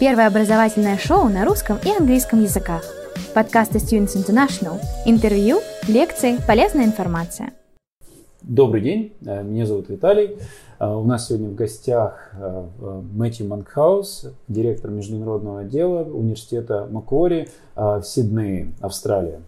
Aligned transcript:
Первое 0.00 0.28
образовательное 0.28 0.96
шоу 0.96 1.28
на 1.28 1.44
русском 1.44 1.76
и 1.84 1.90
английском 1.90 2.40
языках. 2.40 2.84
Подкасты 3.34 3.78
Students 3.78 4.14
International. 4.14 4.80
Интервью, 5.04 5.58
лекции, 5.88 6.36
полезная 6.46 6.84
информация. 6.84 7.50
Добрый 8.40 8.80
день, 8.80 9.12
э, 9.26 9.42
меня 9.42 9.66
зовут 9.66 9.88
Виталий. 9.88 10.36
Э, 10.78 10.94
у 10.94 11.02
нас 11.02 11.26
сегодня 11.26 11.48
в 11.48 11.56
гостях 11.56 12.30
э, 12.32 12.64
Мэтью 13.12 13.48
Манкхаус, 13.48 14.26
директор 14.46 14.92
международного 14.92 15.60
отдела 15.62 16.04
университета 16.04 16.86
Макуори 16.88 17.48
в 17.74 18.02
Сиднее, 18.04 18.68
Австралия. 18.80 19.40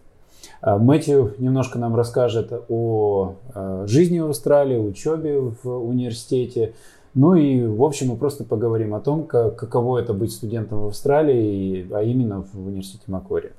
Мэтью 0.62 1.34
немножко 1.38 1.78
нам 1.78 1.94
расскажет 1.94 2.52
о 2.68 3.36
жизни 3.86 4.18
в 4.18 4.28
Австралии, 4.28 4.76
учебе 4.76 5.38
в 5.38 5.68
университете, 5.68 6.74
ну 7.14 7.34
и, 7.34 7.66
в 7.66 7.82
общем, 7.82 8.08
мы 8.08 8.16
просто 8.16 8.44
поговорим 8.44 8.94
о 8.94 9.00
том, 9.00 9.24
как, 9.24 9.56
каково 9.56 9.98
это 9.98 10.12
быть 10.12 10.32
студентом 10.32 10.80
в 10.82 10.86
Австралии, 10.88 11.88
а 11.92 12.02
именно 12.02 12.42
в 12.42 12.66
университете 12.66 13.04
Макори. 13.08 13.52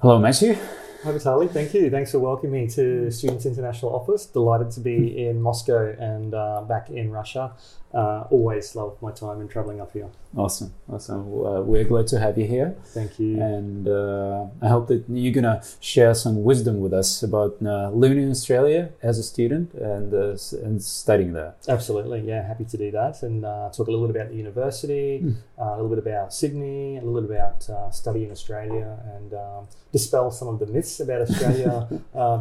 Hello, 0.00 0.22
Matthew. 0.22 0.56
Hi, 1.04 1.12
Vitaly. 1.12 1.48
Thank 1.48 1.74
you. 1.74 1.90
Thanks 1.90 2.10
for 2.10 2.18
welcoming 2.18 2.64
me 2.64 2.68
to 2.70 3.08
Students 3.12 3.46
International 3.46 3.94
Office. 3.94 4.26
Delighted 4.26 4.72
to 4.72 4.80
be 4.80 5.26
in 5.28 5.40
Moscow 5.40 5.94
and 5.96 6.34
uh, 6.34 6.62
back 6.62 6.90
in 6.90 7.12
Russia. 7.12 7.52
Uh, 7.94 8.24
always 8.30 8.76
love 8.76 9.00
my 9.00 9.10
time 9.10 9.40
in 9.40 9.48
traveling 9.48 9.80
up 9.80 9.92
here. 9.92 10.10
Awesome, 10.36 10.74
awesome. 10.92 11.20
Uh, 11.20 11.62
we're 11.62 11.84
glad 11.84 12.06
to 12.08 12.18
have 12.18 12.36
you 12.36 12.46
here. 12.46 12.76
Thank 12.86 13.18
you. 13.18 13.40
And 13.40 13.88
uh, 13.88 14.46
I 14.60 14.68
hope 14.68 14.88
that 14.88 15.04
you're 15.08 15.32
gonna 15.32 15.62
share 15.80 16.14
some 16.14 16.44
wisdom 16.44 16.80
with 16.80 16.92
us 16.92 17.22
about 17.22 17.56
uh, 17.64 17.90
living 17.90 18.18
in 18.18 18.30
Australia 18.30 18.90
as 19.02 19.18
a 19.18 19.22
student 19.22 19.72
and 19.72 20.12
uh, 20.12 20.36
and 20.66 20.82
studying 20.82 21.32
there. 21.32 21.54
Absolutely, 21.66 22.20
yeah. 22.28 22.46
Happy 22.46 22.64
to 22.66 22.76
do 22.76 22.90
that 22.90 23.22
and 23.22 23.44
uh, 23.46 23.70
talk 23.70 23.88
a 23.88 23.90
little 23.90 24.06
bit 24.06 24.16
about 24.16 24.30
the 24.32 24.36
university, 24.36 25.22
mm. 25.24 25.36
a 25.56 25.70
little 25.80 25.88
bit 25.88 25.98
about 25.98 26.34
Sydney, 26.34 26.98
a 26.98 27.02
little 27.02 27.22
bit 27.22 27.38
about 27.38 27.94
study 27.94 28.24
in 28.24 28.30
Australia, 28.30 28.98
and 29.16 29.32
um, 29.32 29.68
dispel 29.92 30.30
some 30.30 30.48
of 30.48 30.58
the 30.58 30.66
myths 30.66 30.87
about 31.00 31.22
Australia 31.22 31.88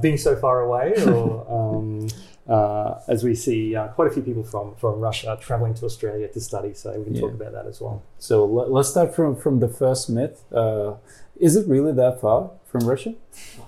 being 0.01 0.17
so 0.17 0.35
far 0.35 0.61
away 0.61 0.93
or. 1.05 1.45
Um, 1.49 2.07
uh, 2.47 3.01
as 3.07 3.23
we 3.23 3.35
see 3.35 3.75
uh, 3.75 3.89
quite 3.89 4.07
a 4.07 4.11
few 4.11 4.21
people 4.21 4.43
from, 4.43 4.73
from 4.75 4.99
Russia 4.99 5.37
traveling 5.41 5.73
to 5.73 5.85
Australia 5.85 6.27
to 6.29 6.39
study. 6.39 6.73
So 6.73 6.97
we 6.97 7.03
can 7.03 7.15
yeah. 7.15 7.21
talk 7.21 7.33
about 7.33 7.51
that 7.51 7.65
as 7.65 7.81
well. 7.81 8.03
So 8.19 8.45
let's 8.45 8.89
start 8.89 9.13
from, 9.13 9.35
from 9.35 9.59
the 9.59 9.67
first 9.67 10.09
myth. 10.09 10.43
Uh, 10.53 10.93
is 11.39 11.55
it 11.55 11.67
really 11.67 11.91
that 11.93 12.21
far 12.21 12.51
from 12.65 12.87
Russia? 12.87 13.15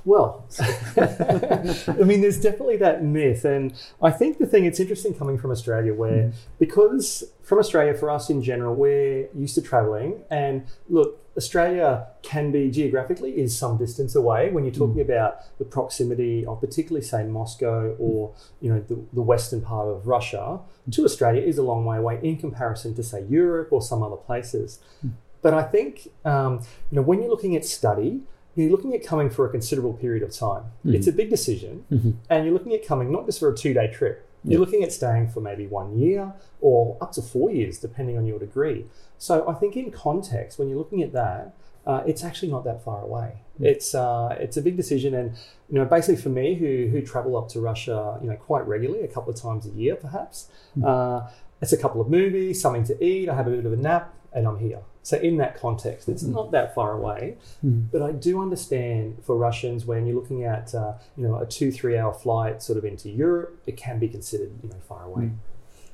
Well, 0.05 0.45
I 0.97 2.03
mean, 2.03 2.22
there's 2.22 2.41
definitely 2.41 2.77
that 2.77 3.03
myth. 3.03 3.45
And 3.45 3.73
I 4.02 4.11
think 4.11 4.38
the 4.38 4.47
thing, 4.47 4.66
it's 4.66 4.80
interesting 4.80 5.13
coming 5.13 5.38
from 5.38 5.52
Australia, 5.52 5.94
where 5.94 6.30
mm. 6.30 6.33
because 6.57 7.23
from 7.44 7.59
Australia, 7.59 7.94
for 7.94 8.09
us 8.09 8.30
in 8.30 8.41
general, 8.41 8.75
we're 8.75 9.30
used 9.35 9.55
to 9.55 9.61
traveling. 9.61 10.23
And 10.31 10.66
look, 10.88 11.19
Australia 11.40 12.08
can 12.22 12.52
be 12.52 12.70
geographically 12.70 13.32
is 13.44 13.58
some 13.58 13.78
distance 13.78 14.14
away 14.14 14.42
when 14.52 14.66
you're 14.66 14.80
talking 14.84 15.04
mm. 15.04 15.09
about 15.09 15.32
the 15.58 15.64
proximity 15.64 16.46
of 16.46 16.59
particularly 16.59 17.06
say 17.14 17.23
Moscow 17.23 17.96
or 17.98 18.34
you 18.59 18.70
know 18.72 18.81
the, 18.90 18.98
the, 19.14 19.22
western 19.22 19.62
part 19.62 19.88
of 19.88 20.06
Russia 20.06 20.59
to 20.92 21.06
Australia 21.09 21.42
is 21.42 21.58
a 21.58 21.66
long 21.72 21.86
way 21.86 21.98
away 21.98 22.20
in 22.22 22.36
comparison 22.36 22.94
to 22.94 23.04
say 23.12 23.20
Europe 23.40 23.70
or 23.72 23.81
some 23.81 24.04
other 24.04 24.18
places. 24.18 24.80
Mm. 25.06 25.12
But 25.42 25.54
I 25.54 25.64
think 25.64 26.09
um, 26.26 26.52
you 26.90 26.96
know 26.98 27.06
when 27.09 27.18
you're 27.22 27.34
looking 27.36 27.56
at 27.56 27.64
study, 27.64 28.12
you're 28.56 28.72
looking 28.76 28.94
at 28.94 29.02
coming 29.12 29.30
for 29.30 29.46
a 29.46 29.50
considerable 29.50 29.94
period 29.94 30.24
of 30.28 30.31
time. 30.48 30.64
Mm-hmm. 30.64 30.96
It's 30.96 31.08
a 31.08 31.14
big 31.22 31.30
decision, 31.30 31.86
mm-hmm. 31.90 32.12
and 32.30 32.40
you're 32.44 32.53
looking 32.58 32.74
at 32.74 32.86
coming 32.86 33.08
not 33.18 33.26
just 33.26 33.40
for 33.40 33.50
a 33.53 33.56
two 33.56 33.74
day 33.80 33.88
trip. 34.00 34.26
You're 34.44 34.59
looking 34.59 34.84
at 34.84 34.94
staying 34.94 35.30
for 35.30 35.42
maybe 35.42 35.68
one 35.68 35.98
year 36.00 36.34
or 36.62 36.98
up 37.02 37.12
to 37.14 37.22
four 37.22 37.52
years, 37.52 37.78
depending 37.78 38.18
on 38.18 38.26
your 38.26 38.40
degree. 38.40 38.86
So 39.20 39.48
I 39.48 39.53
think 39.53 39.78
in 39.78 39.92
context, 39.92 40.58
when 40.58 40.70
you're 40.70 40.78
looking 40.78 41.03
at 41.03 41.14
that, 41.14 41.53
uh, 41.86 42.03
it's 42.08 42.23
actually 42.23 42.50
not 42.50 42.64
that 42.64 42.84
far 42.84 43.03
away. 43.03 43.42
Mm. 43.59 43.66
It's 43.66 43.94
uh, 43.94 44.36
it's 44.39 44.58
a 44.58 44.62
big 44.62 44.78
decision, 44.78 45.14
and 45.14 45.36
you 45.70 45.80
know, 45.80 45.86
basically 45.86 46.22
for 46.22 46.30
me, 46.30 46.56
who 46.56 46.88
who 46.92 47.02
travel 47.02 47.38
up 47.38 47.50
to 47.50 47.59
Russia, 47.59 48.18
you 48.22 48.30
know, 48.30 48.35
quite 48.35 48.66
regularly, 48.68 49.03
a 49.03 49.07
couple 49.07 49.31
of 49.31 49.40
times 49.40 49.66
a 49.66 49.69
year, 49.69 49.96
perhaps. 49.96 50.50
Mm. 50.78 50.85
Uh, 50.85 51.30
it's 51.62 51.74
a 51.74 51.78
couple 51.78 52.00
of 52.00 52.09
movies, 52.09 52.62
something 52.62 52.85
to 52.85 53.03
eat. 53.03 53.28
I 53.28 53.35
have 53.35 53.47
a 53.47 53.52
bit 53.52 53.66
of 53.66 53.74
a 53.74 53.78
nap, 53.78 54.13
and 54.31 54.47
I'm 54.47 54.59
here. 54.59 54.80
So 55.02 55.18
in 55.18 55.38
that 55.38 55.59
context, 55.59 56.07
it's 56.07 56.24
mm. 56.24 56.34
not 56.34 56.51
that 56.51 56.75
far 56.75 56.94
away. 56.94 57.38
Mm. 57.66 57.88
But 57.91 58.01
I 58.01 58.12
do 58.12 58.41
understand 58.41 59.24
for 59.25 59.36
Russians 59.36 59.86
when 59.86 60.06
you're 60.06 60.16
looking 60.16 60.44
at 60.46 60.74
uh, 60.75 60.94
you 61.18 61.28
know 61.28 61.38
a 61.40 61.46
two 61.46 61.72
three 61.72 61.97
hour 61.97 62.13
flight 62.13 62.62
sort 62.62 62.78
of 62.78 62.86
into 62.86 63.09
Europe, 63.09 63.62
it 63.66 63.75
can 63.75 64.00
be 64.00 64.07
considered 64.07 64.51
you 64.63 64.69
know 64.69 64.80
far 64.88 65.03
away. 65.03 65.31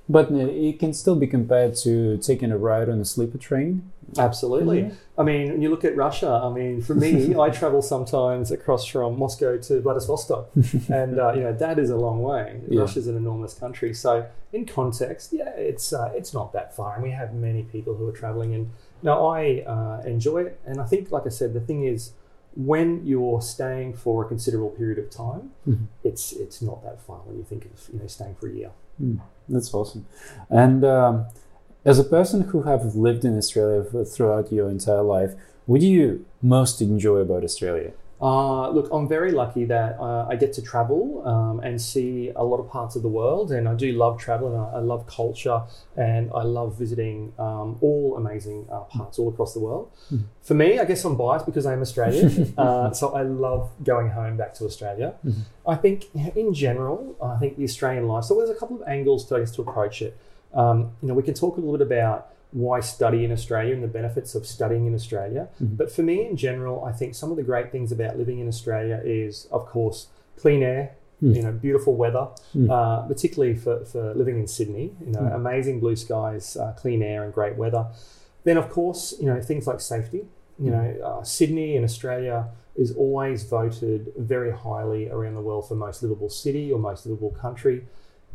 Mm. 0.10 0.14
But 0.14 0.32
uh, 0.32 0.38
it 0.38 0.80
can 0.80 0.94
still 0.94 1.16
be 1.16 1.28
compared 1.28 1.76
to 1.78 2.18
taking 2.18 2.52
a 2.52 2.58
ride 2.58 2.90
on 2.90 3.00
a 3.00 3.06
sleeper 3.06 3.38
train. 3.38 3.92
Absolutely. 4.18 4.84
Mm-hmm. 4.84 5.20
I 5.20 5.24
mean, 5.24 5.52
when 5.52 5.62
you 5.62 5.70
look 5.70 5.84
at 5.84 5.96
Russia, 5.96 6.42
I 6.44 6.50
mean, 6.54 6.82
for 6.82 6.94
me, 6.94 7.36
I 7.40 7.50
travel 7.50 7.82
sometimes 7.82 8.52
across 8.52 8.86
from 8.86 9.18
Moscow 9.18 9.58
to 9.58 9.82
Vladivostok, 9.82 10.50
and 10.90 11.20
uh, 11.20 11.34
you 11.34 11.42
know 11.42 11.54
that 11.54 11.80
is 11.80 11.90
a 11.90 11.96
long 11.96 12.22
way. 12.22 12.62
Yeah. 12.68 12.82
Russia's 12.82 13.08
an 13.08 13.18
enormous 13.18 13.54
country, 13.54 13.94
so 13.94 14.28
in 14.54 14.66
context, 14.66 15.34
yeah, 15.34 15.50
it's 15.50 15.92
uh, 15.92 16.12
it's 16.16 16.34
not 16.34 16.54
that 16.54 16.76
far, 16.76 16.96
and 16.96 17.04
we 17.04 17.12
have 17.12 17.34
many 17.34 17.64
people 17.64 17.96
who 17.96 18.08
are 18.08 18.14
traveling. 18.14 18.54
And 18.54 18.72
now 19.02 19.28
I 19.28 19.64
uh, 19.68 20.02
enjoy 20.06 20.44
it, 20.44 20.60
and 20.66 20.80
I 20.80 20.86
think, 20.86 21.12
like 21.12 21.26
I 21.26 21.30
said, 21.30 21.54
the 21.54 21.60
thing 21.62 21.86
is 21.86 22.12
when 22.56 23.06
you're 23.06 23.42
staying 23.42 23.94
for 23.94 24.24
a 24.24 24.28
considerable 24.28 24.70
period 24.70 24.98
of 24.98 25.10
time, 25.10 25.52
mm-hmm. 25.68 25.86
it's 26.04 26.32
it's 26.32 26.62
not 26.62 26.84
that 26.84 27.02
far 27.02 27.18
when 27.26 27.38
you 27.38 27.44
think 27.44 27.66
of 27.66 27.90
you 27.92 28.00
know 28.00 28.08
staying 28.08 28.36
for 28.36 28.48
a 28.48 28.54
year. 28.54 28.72
Mm, 29.01 29.19
that's 29.50 29.73
awesome. 29.73 30.06
And 30.50 30.83
um, 30.83 31.25
as 31.83 32.00
a 32.00 32.03
person 32.03 32.41
who 32.41 32.63
have 32.63 32.95
lived 32.95 33.25
in 33.25 33.38
Australia 33.38 33.83
throughout 34.06 34.51
your 34.51 34.69
entire 34.69 35.03
life, 35.03 35.33
what 35.66 35.81
do 35.81 35.88
you 35.88 36.25
most 36.41 36.81
enjoy 36.81 37.17
about 37.17 37.44
Australia? 37.44 37.91
Uh, 38.22 38.70
look, 38.70 38.88
I'm 38.94 39.08
very 39.09 39.31
lucky 39.31 39.66
that 39.66 40.00
uh, 40.00 40.26
I 40.30 40.38
get 40.38 40.53
to 40.53 40.62
travel 40.62 41.22
um, 41.28 41.59
and 41.59 41.81
see 41.81 42.31
a 42.36 42.44
lot 42.44 42.58
of 42.58 42.70
parts 42.70 42.96
of 42.96 43.02
the 43.02 43.09
world, 43.09 43.52
and 43.52 43.68
I 43.68 43.74
do 43.74 43.92
love 43.92 44.18
travel 44.18 44.48
and 44.48 44.58
I, 44.58 44.78
I 44.78 44.80
love 44.80 45.06
culture 45.06 45.62
and 45.98 46.31
I 46.34 46.44
love 46.44 46.78
visiting 46.80 47.34
um, 47.38 47.78
all 47.81 48.16
amazing 48.18 48.68
uh, 48.72 48.81
parts 48.81 49.20
all 49.20 49.30
across 49.30 49.54
the 49.54 49.59
world. 49.59 49.92
Mm. 50.14 50.24
For 50.44 50.54
me, 50.54 50.80
I 50.80 50.86
guess 50.86 51.04
I'm 51.04 51.18
biased 51.18 51.46
because 51.46 51.66
I'm 51.66 51.81
Australian, 51.81 52.54
uh, 52.58 52.92
so 52.94 53.14
I 53.14 53.24
love 53.24 53.70
going 53.84 54.09
home 54.09 54.38
back 54.38 54.54
to 54.56 54.66
Australia. 54.66 55.16
Mm-hmm. 55.25 55.70
I 55.70 55.75
think, 55.75 56.06
in 56.36 56.54
general, 56.54 57.18
I 57.22 57.38
think 57.38 57.58
the 57.58 57.66
Australian 57.66 58.08
lifestyle. 58.08 58.38
So 58.38 58.46
there's 58.46 58.56
a 58.56 58.59
couple 58.59 58.81
of 58.81 58.88
angles 58.88 59.25
to 59.25 59.36
I 59.36 59.40
guess 59.40 59.52
to 59.52 59.62
approach 59.62 60.02
it. 60.02 60.18
Um, 60.54 60.92
you 61.02 61.09
know, 61.09 61.14
we 61.14 61.24
can 61.24 61.34
talk 61.34 61.58
a 61.58 61.59
little 61.59 61.78
bit 61.78 61.86
about 61.86 62.30
why 62.51 62.79
study 62.79 63.25
in 63.25 63.31
Australia 63.31 63.73
and 63.73 63.83
the 63.83 63.88
benefits 63.88 64.35
of 64.35 64.45
studying 64.45 64.85
in 64.85 64.94
Australia. 64.94 65.50
Mm-hmm. 65.61 65.75
But 65.75 65.91
for 65.91 66.03
me 66.03 66.25
in 66.25 66.38
general, 66.38 66.85
I 66.85 66.91
think 66.91 67.16
some 67.16 67.31
of 67.31 67.38
the 67.38 67.44
great 67.44 67.72
things 67.72 67.91
about 67.91 68.17
living 68.17 68.39
in 68.39 68.47
Australia 68.47 69.01
is, 69.03 69.47
of 69.51 69.66
course, 69.66 70.07
clean 70.38 70.63
air. 70.63 70.95
Mm. 71.23 71.35
You 71.35 71.44
know, 71.44 71.51
beautiful 71.53 71.95
weather, 71.95 72.28
mm. 72.53 72.69
uh, 72.69 73.07
particularly 73.07 73.56
for, 73.56 73.85
for 73.85 74.13
living 74.16 74.38
in 74.38 74.47
Sydney. 74.47 74.91
You 75.00 75.13
know, 75.13 75.22
mm. 75.22 75.33
amazing 75.33 75.79
blue 75.79 75.95
skies, 75.95 76.57
uh, 76.57 76.73
clean 76.78 77.01
air, 77.01 77.23
and 77.23 77.33
great 77.33 77.56
weather. 77.56 77.88
Then, 78.44 78.57
of 78.57 78.69
course, 78.69 79.13
you 79.17 79.25
know 79.25 79.41
things 79.41 79.66
like 79.66 79.79
safety. 79.79 80.25
You 80.59 80.72
mm. 80.72 81.00
know, 81.00 81.06
uh, 81.07 81.23
Sydney 81.23 81.77
in 81.77 81.85
Australia 81.85 82.50
is 82.75 82.91
always 82.91 83.44
voted 83.44 84.12
very 84.17 84.51
highly 84.51 85.09
around 85.09 85.35
the 85.35 85.41
world 85.41 85.67
for 85.67 85.75
most 85.75 86.03
livable 86.03 86.29
city 86.29 86.72
or 86.72 86.77
most 86.77 87.06
livable 87.06 87.31
country 87.31 87.85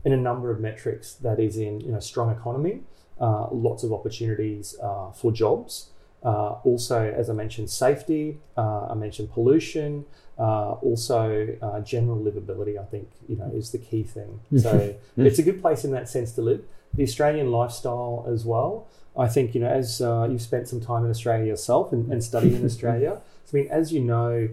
in 0.04 0.12
a 0.12 0.16
number 0.16 0.50
of 0.50 0.60
metrics 0.60 1.15
that 1.15 1.38
is 1.38 1.56
in 1.59 1.81
you 1.81 1.92
know 1.92 2.00
strong 2.00 2.31
economy 2.31 2.81
uh, 3.21 3.49
lots 3.51 3.83
of 3.83 3.93
opportunities 3.93 4.77
uh, 4.83 5.11
for 5.11 5.31
jobs. 5.33 5.91
Uh, 6.23 6.57
also, 6.65 7.11
as 7.11 7.31
I 7.31 7.33
mentioned, 7.33 7.71
safety. 7.71 8.39
Uh, 8.57 8.89
I 8.91 8.95
mentioned 8.95 9.33
pollution. 9.33 10.05
Uh, 10.39 10.73
also, 10.73 11.47
general 11.85 12.19
livability. 12.19 12.79
I 12.79 12.85
think 12.85 13.09
you 13.29 13.37
know 13.37 13.51
is 13.55 13.71
the 13.73 13.79
key 13.79 14.03
thing. 14.03 14.41
So 14.59 14.97
it's 15.17 15.39
a 15.39 15.43
good 15.43 15.61
place 15.61 15.85
in 15.85 15.93
that 15.93 16.09
sense 16.09 16.33
to 16.33 16.43
live. 16.43 16.65
The 16.95 17.03
Australian 17.03 17.51
lifestyle 17.53 18.27
as 18.29 18.45
well. 18.45 18.89
I 19.19 19.29
think 19.29 19.55
you 19.55 19.61
know 19.61 19.69
as 19.69 20.01
you've 20.01 20.43
spent 20.43 20.69
some 20.69 20.81
time 20.81 21.05
in 21.05 21.11
Australia 21.11 21.47
yourself 21.47 21.93
and, 21.93 22.11
and 22.13 22.23
studied 22.25 22.55
in 22.55 22.65
Australia. 22.71 23.21
I 23.53 23.57
mean, 23.57 23.69
as 23.69 23.93
you 23.93 24.01
know, 24.01 24.49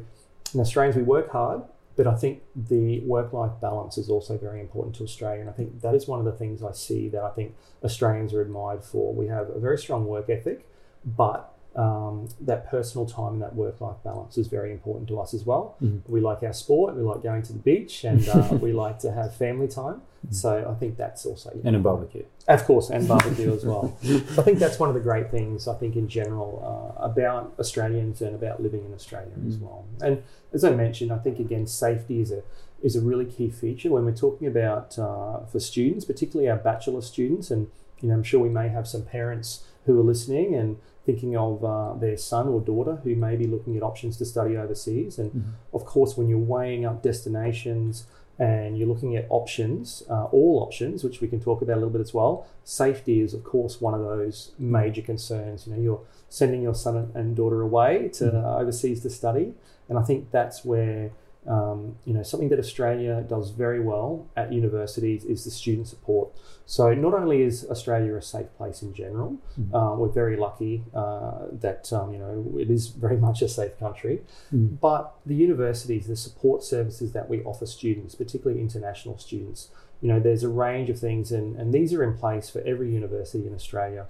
in 0.54 0.60
Australians 0.60 0.96
we 0.96 1.04
work 1.04 1.32
hard, 1.32 1.62
but 1.98 2.06
I 2.06 2.16
think 2.16 2.44
the 2.56 3.00
work 3.02 3.34
life 3.34 3.54
balance 3.60 3.98
is 3.98 4.10
also 4.10 4.38
very 4.38 4.62
important 4.62 4.96
to 4.98 5.04
Australia. 5.04 5.42
And 5.42 5.50
I 5.50 5.54
think 5.54 5.82
that 5.82 5.96
is 5.96 6.08
one 6.08 6.20
of 6.20 6.26
the 6.26 6.32
things 6.32 6.62
I 6.62 6.72
see 6.72 7.10
that 7.10 7.24
I 7.24 7.30
think 7.32 7.56
Australians 7.84 8.34
are 8.34 8.42
admired 8.42 8.84
for. 8.84 9.14
We 9.14 9.28
have 9.28 9.50
a 9.50 9.60
very 9.60 9.80
strong 9.80 10.06
work 10.06 10.30
ethic, 10.30 10.70
but 11.04 11.57
um, 11.78 12.28
that 12.42 12.70
personal 12.70 13.06
time 13.06 13.34
and 13.34 13.42
that 13.44 13.56
work 13.56 13.80
life 13.80 13.98
balance 14.04 14.38
is 14.38 14.48
very 14.48 14.72
important 14.72 15.08
to 15.10 15.20
us 15.20 15.34
as 15.36 15.46
well. 15.46 15.78
Mm-hmm. 15.82 16.12
We 16.12 16.22
like 16.22 16.42
our 16.42 16.54
sport, 16.54 16.96
we 16.96 17.04
like 17.04 17.22
going 17.22 17.44
to 17.44 17.54
the 17.54 17.60
beach, 17.60 18.04
and 18.04 18.28
uh, 18.28 18.50
we 18.62 18.74
like 18.74 18.98
to 19.00 19.12
have 19.12 19.36
family 19.36 19.68
time. 19.68 20.02
Mm-hmm. 20.26 20.34
So 20.34 20.68
I 20.70 20.74
think 20.80 20.98
that's 20.98 21.24
also 21.24 21.52
and 21.64 21.76
a 21.76 21.80
barbecue, 21.80 22.26
of 22.48 22.64
course, 22.66 22.90
and 22.90 23.08
barbecue 23.08 23.54
as 23.54 23.64
well. 23.64 23.96
So 24.04 24.42
I 24.42 24.44
think 24.44 24.58
that's 24.58 24.80
one 24.80 24.90
of 24.90 24.96
the 24.96 25.02
great 25.02 25.30
things 25.30 25.68
I 25.68 25.76
think 25.76 25.96
in 25.96 26.08
general 26.08 26.96
uh, 27.00 27.04
about 27.04 27.54
Australians 27.60 28.22
and 28.22 28.34
about 28.34 28.62
living 28.62 28.84
in 28.84 28.94
Australia 28.94 29.30
mm-hmm. 29.38 29.50
as 29.50 29.58
well. 29.58 29.86
And 30.02 30.24
as 30.54 30.64
I 30.64 30.72
mentioned, 30.72 31.12
I 31.14 31.20
think 31.20 31.38
again 31.40 31.68
safety 31.68 32.22
is 32.22 32.32
a 32.32 32.42
is 32.82 32.96
a 32.96 33.02
really 33.02 33.26
key 33.26 33.50
feature 33.52 33.92
when 33.92 34.06
we're 34.06 34.16
talking 34.16 34.48
about 34.48 34.98
uh, 34.98 35.46
for 35.46 35.60
students, 35.60 36.06
particularly 36.06 36.50
our 36.50 36.58
bachelor 36.58 37.02
students, 37.02 37.52
and 37.52 37.68
you 38.00 38.10
know 38.10 38.16
I'm 38.16 38.24
sure 38.24 38.40
we 38.40 38.50
may 38.50 38.70
have 38.70 38.88
some 38.88 39.04
parents 39.04 39.64
who 39.86 40.00
are 40.00 40.04
listening 40.04 40.56
and 40.56 40.78
thinking 41.08 41.34
of 41.48 41.54
uh, 41.64 41.94
their 42.06 42.18
son 42.32 42.46
or 42.54 42.60
daughter 42.74 42.96
who 43.04 43.16
may 43.16 43.36
be 43.44 43.48
looking 43.48 43.74
at 43.78 43.84
options 43.92 44.14
to 44.18 44.26
study 44.34 44.54
overseas. 44.64 45.18
And 45.22 45.30
Mhm. 45.32 45.44
of 45.78 45.84
course, 45.94 46.12
when 46.18 46.28
you're 46.32 46.48
weighing 46.56 46.84
up 46.90 46.98
destinations 47.02 48.06
and 48.38 48.78
you're 48.78 48.92
looking 48.94 49.14
at 49.20 49.26
options, 49.30 50.04
uh, 50.14 50.26
all 50.38 50.54
options, 50.68 51.04
which 51.06 51.18
we 51.22 51.28
can 51.34 51.40
talk 51.40 51.62
about 51.64 51.76
a 51.80 51.82
little 51.82 51.96
bit 51.98 52.02
as 52.08 52.14
well, 52.20 52.34
safety 52.64 53.16
is, 53.26 53.34
of 53.34 53.44
course, 53.54 53.74
one 53.88 53.94
of 54.00 54.02
those 54.14 54.52
major 54.60 55.02
concerns. 55.12 55.66
You 55.66 55.74
know, 55.74 55.82
you're 55.82 56.02
sending 56.30 56.62
your 56.62 56.76
son 56.76 56.96
and 57.20 57.36
daughter 57.42 57.62
away 57.70 58.10
to 58.20 58.26
Mhm. 58.26 58.44
uh, 58.44 58.60
overseas 58.62 59.02
to 59.06 59.10
study, 59.10 59.48
and 59.90 59.98
I 59.98 60.04
think 60.10 60.20
that's 60.38 60.58
where 60.72 61.12
um, 61.48 61.96
you 62.06 62.14
know 62.14 62.24
something 62.24 62.50
that 62.50 62.60
Australia 62.60 63.24
does 63.28 63.52
very 63.52 63.80
well 63.80 64.28
at 64.36 64.52
universities 64.52 65.24
is 65.26 65.44
the 65.46 65.52
student 65.52 65.88
support. 65.88 66.30
So 66.66 66.94
not 66.94 67.14
only 67.14 67.42
is 67.42 67.66
Australia 67.70 68.16
a 68.16 68.22
safe 68.22 68.48
place 68.58 68.82
in 68.82 68.94
general, 68.94 69.38
Mhm. 69.60 69.74
uh, 69.74 69.96
we're 69.98 70.10
very 70.24 70.36
lucky 70.36 70.84
uh, 70.94 71.46
that 71.66 71.92
um, 71.94 72.12
you 72.14 72.20
know 72.20 72.46
it 72.60 72.70
is 72.70 72.88
very 72.90 73.18
much 73.28 73.42
a 73.42 73.48
safe 73.48 73.78
country. 73.80 74.22
Mhm. 74.54 74.80
But 74.82 75.14
the 75.26 75.36
universities, 75.36 76.08
the 76.08 76.16
support 76.16 76.64
services 76.64 77.12
that 77.14 77.30
we 77.30 77.42
offer 77.44 77.66
students, 77.66 78.16
particularly 78.16 78.62
international 78.62 79.18
students, 79.18 79.70
you 80.02 80.10
know, 80.10 80.20
there's 80.20 80.44
a 80.44 80.50
range 80.50 80.90
of 80.90 81.00
things, 81.00 81.32
and, 81.32 81.56
and 81.60 81.74
these 81.74 81.92
are 81.94 82.04
in 82.04 82.14
place 82.14 82.50
for 82.50 82.62
every 82.62 82.90
university 82.94 83.48
in 83.48 83.54
Australia. 83.56 84.06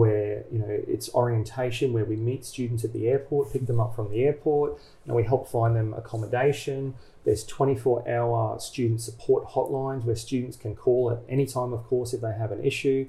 Where 0.00 0.44
you 0.50 0.58
know 0.58 0.70
it's 0.94 1.08
orientation, 1.14 1.92
where 1.92 2.06
we 2.06 2.16
meet 2.16 2.46
students 2.46 2.82
at 2.82 2.92
the 2.94 3.08
airport, 3.08 3.52
pick 3.52 3.66
them 3.66 3.78
up 3.78 3.94
from 3.94 4.10
the 4.10 4.24
airport, 4.24 4.70
and 5.06 5.14
we 5.14 5.24
help 5.24 5.48
find 5.48 5.76
them 5.76 5.92
accommodation. 5.92 6.94
There's 7.24 7.44
24-hour 7.46 8.58
student 8.58 9.00
support 9.02 9.42
hotlines 9.48 10.04
where 10.04 10.16
students 10.16 10.56
can 10.56 10.74
call 10.74 11.10
at 11.12 11.18
any 11.28 11.46
time, 11.46 11.72
of 11.72 11.84
course, 11.84 12.14
if 12.14 12.20
they 12.22 12.32
have 12.32 12.50
an 12.50 12.64
issue. 12.64 13.06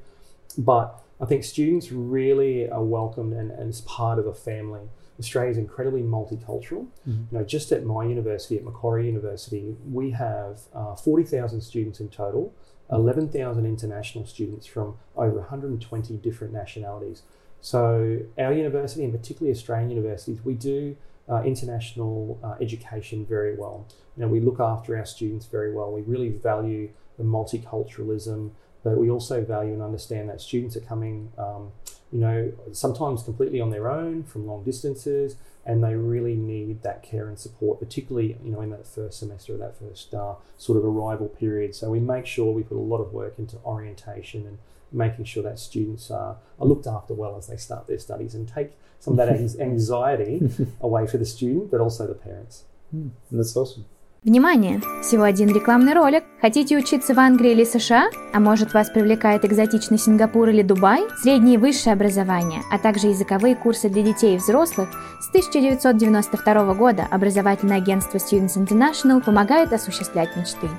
But 0.57 1.01
I 1.21 1.25
think 1.25 1.43
students 1.45 1.91
really 1.91 2.69
are 2.69 2.83
welcomed 2.83 3.33
and, 3.33 3.49
and 3.49 3.69
as 3.69 3.81
part 3.81 4.19
of 4.19 4.27
a 4.27 4.33
family. 4.33 4.81
Australia 5.19 5.51
is 5.51 5.57
incredibly 5.57 6.01
multicultural. 6.01 6.87
Mhm. 7.07 7.31
You 7.31 7.37
know, 7.37 7.43
just 7.43 7.71
at 7.71 7.85
my 7.85 8.03
university, 8.03 8.57
at 8.57 8.63
Macquarie 8.65 9.05
University, 9.07 9.75
we 9.89 10.11
have 10.11 10.61
uh, 10.73 10.95
40,000 10.95 11.61
students 11.61 11.99
in 11.99 12.09
total, 12.09 12.51
11,000 12.91 13.65
international 13.65 14.25
students 14.25 14.65
from 14.65 14.95
over 15.15 15.39
120 15.39 16.17
different 16.17 16.53
nationalities. 16.53 17.23
So 17.61 18.19
our 18.37 18.53
university, 18.53 19.03
and 19.05 19.13
particularly 19.13 19.57
Australian 19.57 19.89
universities, 19.89 20.39
we 20.43 20.53
do 20.53 20.95
uh, 21.29 21.41
international 21.43 22.39
uh, 22.43 22.55
education 22.59 23.25
very 23.25 23.55
well. 23.55 23.87
You 24.17 24.23
know, 24.23 24.27
we 24.27 24.39
look 24.39 24.59
after 24.59 24.97
our 24.97 25.05
students 25.05 25.45
very 25.45 25.73
well. 25.73 25.91
We 25.91 26.01
really 26.01 26.29
value 26.29 26.89
the 27.17 27.23
multiculturalism, 27.23 28.51
but 28.83 28.97
we 28.97 29.09
also 29.09 29.43
value 29.43 29.73
and 29.73 29.81
understand 29.81 30.29
that 30.29 30.41
students 30.41 30.75
are 30.75 30.81
coming, 30.81 31.31
um, 31.37 31.71
you 32.13 32.19
know, 32.19 32.53
sometimes 32.71 33.23
completely 33.23 33.59
on 33.59 33.71
their 33.71 33.89
own 33.89 34.23
from 34.23 34.45
long 34.45 34.63
distances, 34.63 35.35
and 35.65 35.83
they 35.83 35.95
really 35.95 36.35
need 36.35 36.83
that 36.83 37.01
care 37.01 37.27
and 37.27 37.39
support, 37.39 37.79
particularly, 37.79 38.37
you 38.43 38.51
know, 38.51 38.61
in 38.61 38.69
that 38.69 38.85
first 38.85 39.19
semester 39.19 39.55
or 39.55 39.57
that 39.57 39.79
first 39.79 40.13
uh, 40.13 40.35
sort 40.57 40.77
of 40.77 40.85
arrival 40.85 41.27
period. 41.27 41.73
So 41.73 41.89
we 41.89 41.99
make 41.99 42.27
sure 42.27 42.53
we 42.53 42.63
put 42.63 42.77
a 42.77 42.79
lot 42.79 42.99
of 42.99 43.13
work 43.13 43.39
into 43.39 43.57
orientation 43.65 44.45
and 44.45 44.59
making 44.91 45.25
sure 45.25 45.41
that 45.41 45.57
students 45.57 46.11
are, 46.11 46.37
are 46.59 46.67
looked 46.67 46.85
after 46.85 47.15
well 47.15 47.35
as 47.35 47.47
they 47.47 47.57
start 47.57 47.87
their 47.87 47.97
studies 47.97 48.35
and 48.35 48.47
take 48.47 48.73
some 48.99 49.17
of 49.17 49.17
that 49.17 49.29
anxiety 49.59 50.51
away 50.81 51.07
for 51.07 51.17
the 51.17 51.25
student, 51.25 51.71
but 51.71 51.81
also 51.81 52.05
the 52.05 52.13
parents. 52.13 52.63
Mm, 52.95 53.09
That's 53.31 53.55
awesome. 53.55 53.85
Внимание! 54.23 54.81
Всего 55.01 55.23
один 55.23 55.53
рекламный 55.53 55.93
ролик. 55.93 56.23
Хотите 56.39 56.77
учиться 56.77 57.13
в 57.13 57.19
Англии 57.19 57.51
или 57.51 57.65
США? 57.65 58.09
А 58.31 58.39
может 58.39 58.73
вас 58.73 58.89
привлекает 58.89 59.43
экзотичный 59.43 59.97
Сингапур 59.97 60.47
или 60.47 60.61
Дубай? 60.61 61.01
Среднее 61.21 61.55
и 61.55 61.57
высшее 61.57 61.91
образование, 61.91 62.61
а 62.71 62.79
также 62.79 63.07
языковые 63.07 63.57
курсы 63.57 63.89
для 63.89 64.01
детей 64.01 64.35
и 64.35 64.37
взрослых 64.37 64.87
с 65.19 65.27
1992 65.27 66.73
года 66.73 67.05
образовательное 67.11 67.79
агентство 67.79 68.17
Students 68.17 68.55
International 68.55 69.21
помогает 69.21 69.73
осуществлять 69.73 70.33
мечты. 70.37 70.69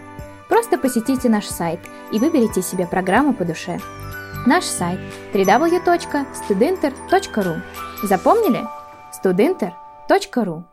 Просто 0.49 0.79
посетите 0.79 1.29
наш 1.29 1.45
сайт 1.45 1.81
и 2.13 2.19
выберите 2.19 2.63
себе 2.63 2.87
программу 2.87 3.35
по 3.35 3.45
душе. 3.45 3.79
Наш 4.47 4.65
сайт 4.65 4.99
www.studenter.ru 5.35 7.61
Запомнили? 8.05 8.65
studenter.ru. 9.23 10.65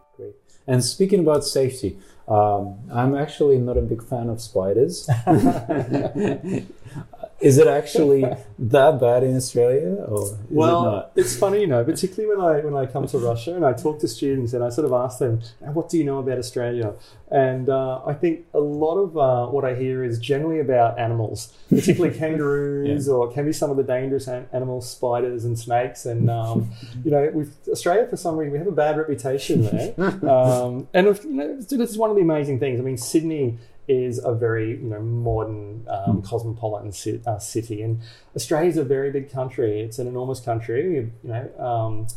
And 0.68 0.81
speaking 0.81 1.19
about 1.19 1.44
safety, 1.44 1.97
um, 2.31 2.80
I'm 2.94 3.13
actually 3.16 3.57
not 3.57 3.78
a 3.78 3.81
big 3.81 4.01
fan 4.04 4.30
of 4.30 4.39
spiders. 4.39 5.10
Is 7.41 7.57
it 7.57 7.67
actually 7.67 8.23
that 8.59 8.99
bad 8.99 9.23
in 9.23 9.35
Australia, 9.35 9.95
or 10.07 10.23
is 10.23 10.31
it 10.33 10.38
Well, 10.51 10.83
not? 10.83 11.11
it's 11.15 11.35
funny, 11.35 11.61
you 11.61 11.67
know, 11.67 11.83
particularly 11.83 12.35
when 12.35 12.45
I 12.45 12.59
when 12.63 12.75
I 12.75 12.85
come 12.85 13.07
to 13.07 13.17
Russia 13.17 13.55
and 13.55 13.65
I 13.65 13.73
talk 13.73 13.99
to 13.99 14.07
students 14.07 14.53
and 14.53 14.63
I 14.63 14.69
sort 14.69 14.85
of 14.85 14.93
ask 14.93 15.17
them, 15.19 15.41
"What 15.59 15.89
do 15.89 15.97
you 15.97 16.03
know 16.03 16.19
about 16.19 16.38
Australia?" 16.38 16.93
And 17.31 17.69
uh, 17.69 18.01
I 18.05 18.13
think 18.13 18.45
a 18.53 18.59
lot 18.59 18.97
of 18.97 19.17
uh, 19.17 19.47
what 19.47 19.63
I 19.65 19.73
hear 19.73 20.03
is 20.03 20.19
generally 20.19 20.59
about 20.59 20.99
animals, 20.99 21.53
particularly 21.69 22.15
kangaroos, 22.23 23.07
or 23.09 23.29
it 23.29 23.33
can 23.33 23.45
be 23.45 23.53
some 23.53 23.71
of 23.71 23.77
the 23.77 23.83
dangerous 23.83 24.27
animals, 24.27 24.89
spiders 24.89 25.45
and 25.45 25.57
snakes. 25.57 26.05
And 26.05 26.29
um, 26.29 26.69
you 27.03 27.09
know, 27.11 27.31
with 27.33 27.57
Australia, 27.71 28.05
for 28.07 28.17
some 28.17 28.35
reason, 28.37 28.51
we 28.51 28.57
have 28.59 28.67
a 28.67 28.71
bad 28.71 28.97
reputation 28.97 29.63
there. 29.63 29.94
um, 30.29 30.87
and 30.94 31.07
you 31.23 31.29
know, 31.31 31.55
this 31.61 31.89
is 31.89 31.97
one 31.97 32.09
of 32.09 32.15
the 32.17 32.21
amazing 32.21 32.59
things. 32.59 32.79
I 32.79 32.83
mean, 32.83 32.97
Sydney 32.97 33.57
is 33.88 34.19
a 34.24 34.33
very 34.33 34.72
you 34.72 34.89
know 34.89 35.01
modern 35.01 35.86
um, 35.88 36.22
cosmopolitan 36.22 36.92
ci- 36.92 37.22
uh, 37.25 37.39
city, 37.39 37.81
and 37.81 38.01
Australia 38.36 38.69
is 38.69 38.78
a 38.78 38.83
very 38.83 39.12
big 39.12 39.31
country. 39.31 39.81
It's 39.81 40.00
an 40.00 40.07
enormous 40.07 40.39
country. 40.39 40.95
You 40.95 41.12
know. 41.24 41.50
Um, 41.60 42.07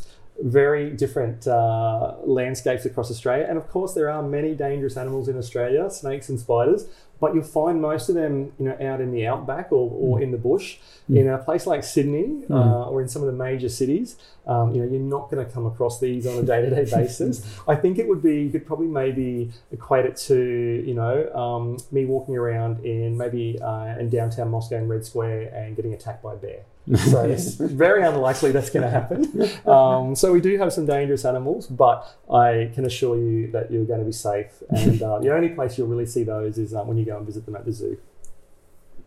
very 0.41 0.89
different 0.91 1.47
uh, 1.47 2.15
landscapes 2.25 2.85
across 2.85 3.09
Australia, 3.09 3.45
and 3.47 3.57
of 3.57 3.69
course 3.69 3.93
there 3.93 4.09
are 4.09 4.21
many 4.21 4.53
dangerous 4.53 4.97
animals 4.97 5.27
in 5.27 5.37
Australia, 5.37 5.89
snakes 5.89 6.29
and 6.29 6.39
spiders. 6.39 6.87
But 7.19 7.33
you'll 7.33 7.43
find 7.43 7.81
most 7.81 8.09
of 8.09 8.15
them, 8.15 8.51
you 8.59 8.65
know, 8.65 8.77
out 8.81 8.99
in 8.99 9.11
the 9.11 9.25
outback 9.25 9.71
or, 9.71 9.89
or 9.89 10.21
in 10.21 10.31
the 10.31 10.37
bush. 10.37 10.77
In 11.07 11.29
a 11.29 11.37
place 11.37 11.65
like 11.65 11.83
Sydney 11.83 12.43
uh, 12.49 12.89
or 12.89 13.01
in 13.01 13.07
some 13.07 13.21
of 13.21 13.27
the 13.27 13.33
major 13.33 13.69
cities, 13.69 14.17
um, 14.47 14.75
you 14.75 14.81
know, 14.81 14.91
you're 14.91 14.99
not 14.99 15.31
going 15.31 15.45
to 15.45 15.49
come 15.51 15.65
across 15.65 15.99
these 15.99 16.27
on 16.27 16.37
a 16.39 16.43
day-to-day 16.43 16.85
basis. 16.91 17.45
I 17.67 17.75
think 17.75 17.99
it 17.99 18.07
would 18.07 18.21
be 18.21 18.41
you 18.41 18.49
could 18.49 18.65
probably 18.65 18.87
maybe 18.87 19.51
equate 19.71 20.05
it 20.05 20.17
to, 20.27 20.83
you 20.85 20.93
know, 20.93 21.31
um, 21.33 21.77
me 21.91 22.05
walking 22.05 22.35
around 22.35 22.83
in 22.83 23.17
maybe 23.17 23.59
uh, 23.61 23.97
in 23.97 24.09
downtown 24.09 24.49
Moscow 24.51 24.77
in 24.77 24.89
Red 24.89 25.05
Square 25.05 25.53
and 25.53 25.75
getting 25.75 25.93
attacked 25.93 26.21
by 26.21 26.33
a 26.33 26.37
bear. 26.37 26.63
So 26.93 27.23
it's 27.29 27.55
very 27.55 28.03
unlikely 28.03 28.51
that's 28.51 28.69
going 28.69 28.83
to 28.83 28.89
happen. 28.89 29.49
Um, 29.67 30.15
so 30.15 30.31
we 30.31 30.41
do 30.41 30.57
have 30.57 30.71
some 30.71 30.85
dangerous 30.85 31.25
animals, 31.25 31.67
but 31.67 32.15
I 32.31 32.71
can 32.73 32.85
assure 32.85 33.17
you 33.17 33.51
that 33.51 33.71
you're 33.71 33.85
going 33.85 33.99
to 33.99 34.05
be 34.05 34.11
safe. 34.11 34.61
And 34.69 35.01
uh, 35.01 35.19
the 35.19 35.33
only 35.33 35.49
place 35.49 35.77
you'll 35.77 35.87
really 35.87 36.05
see 36.05 36.23
those 36.23 36.57
is 36.57 36.73
uh, 36.73 36.83
when 36.83 36.97
you 36.97 37.05
go 37.05 37.17
and 37.17 37.25
visit 37.25 37.45
them 37.45 37.55
at 37.55 37.65
the 37.65 37.73
zoo. 37.73 37.97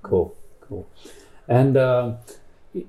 Cool, 0.02 0.36
cool. 0.60 0.88
And 1.46 1.76
uh, 1.76 2.16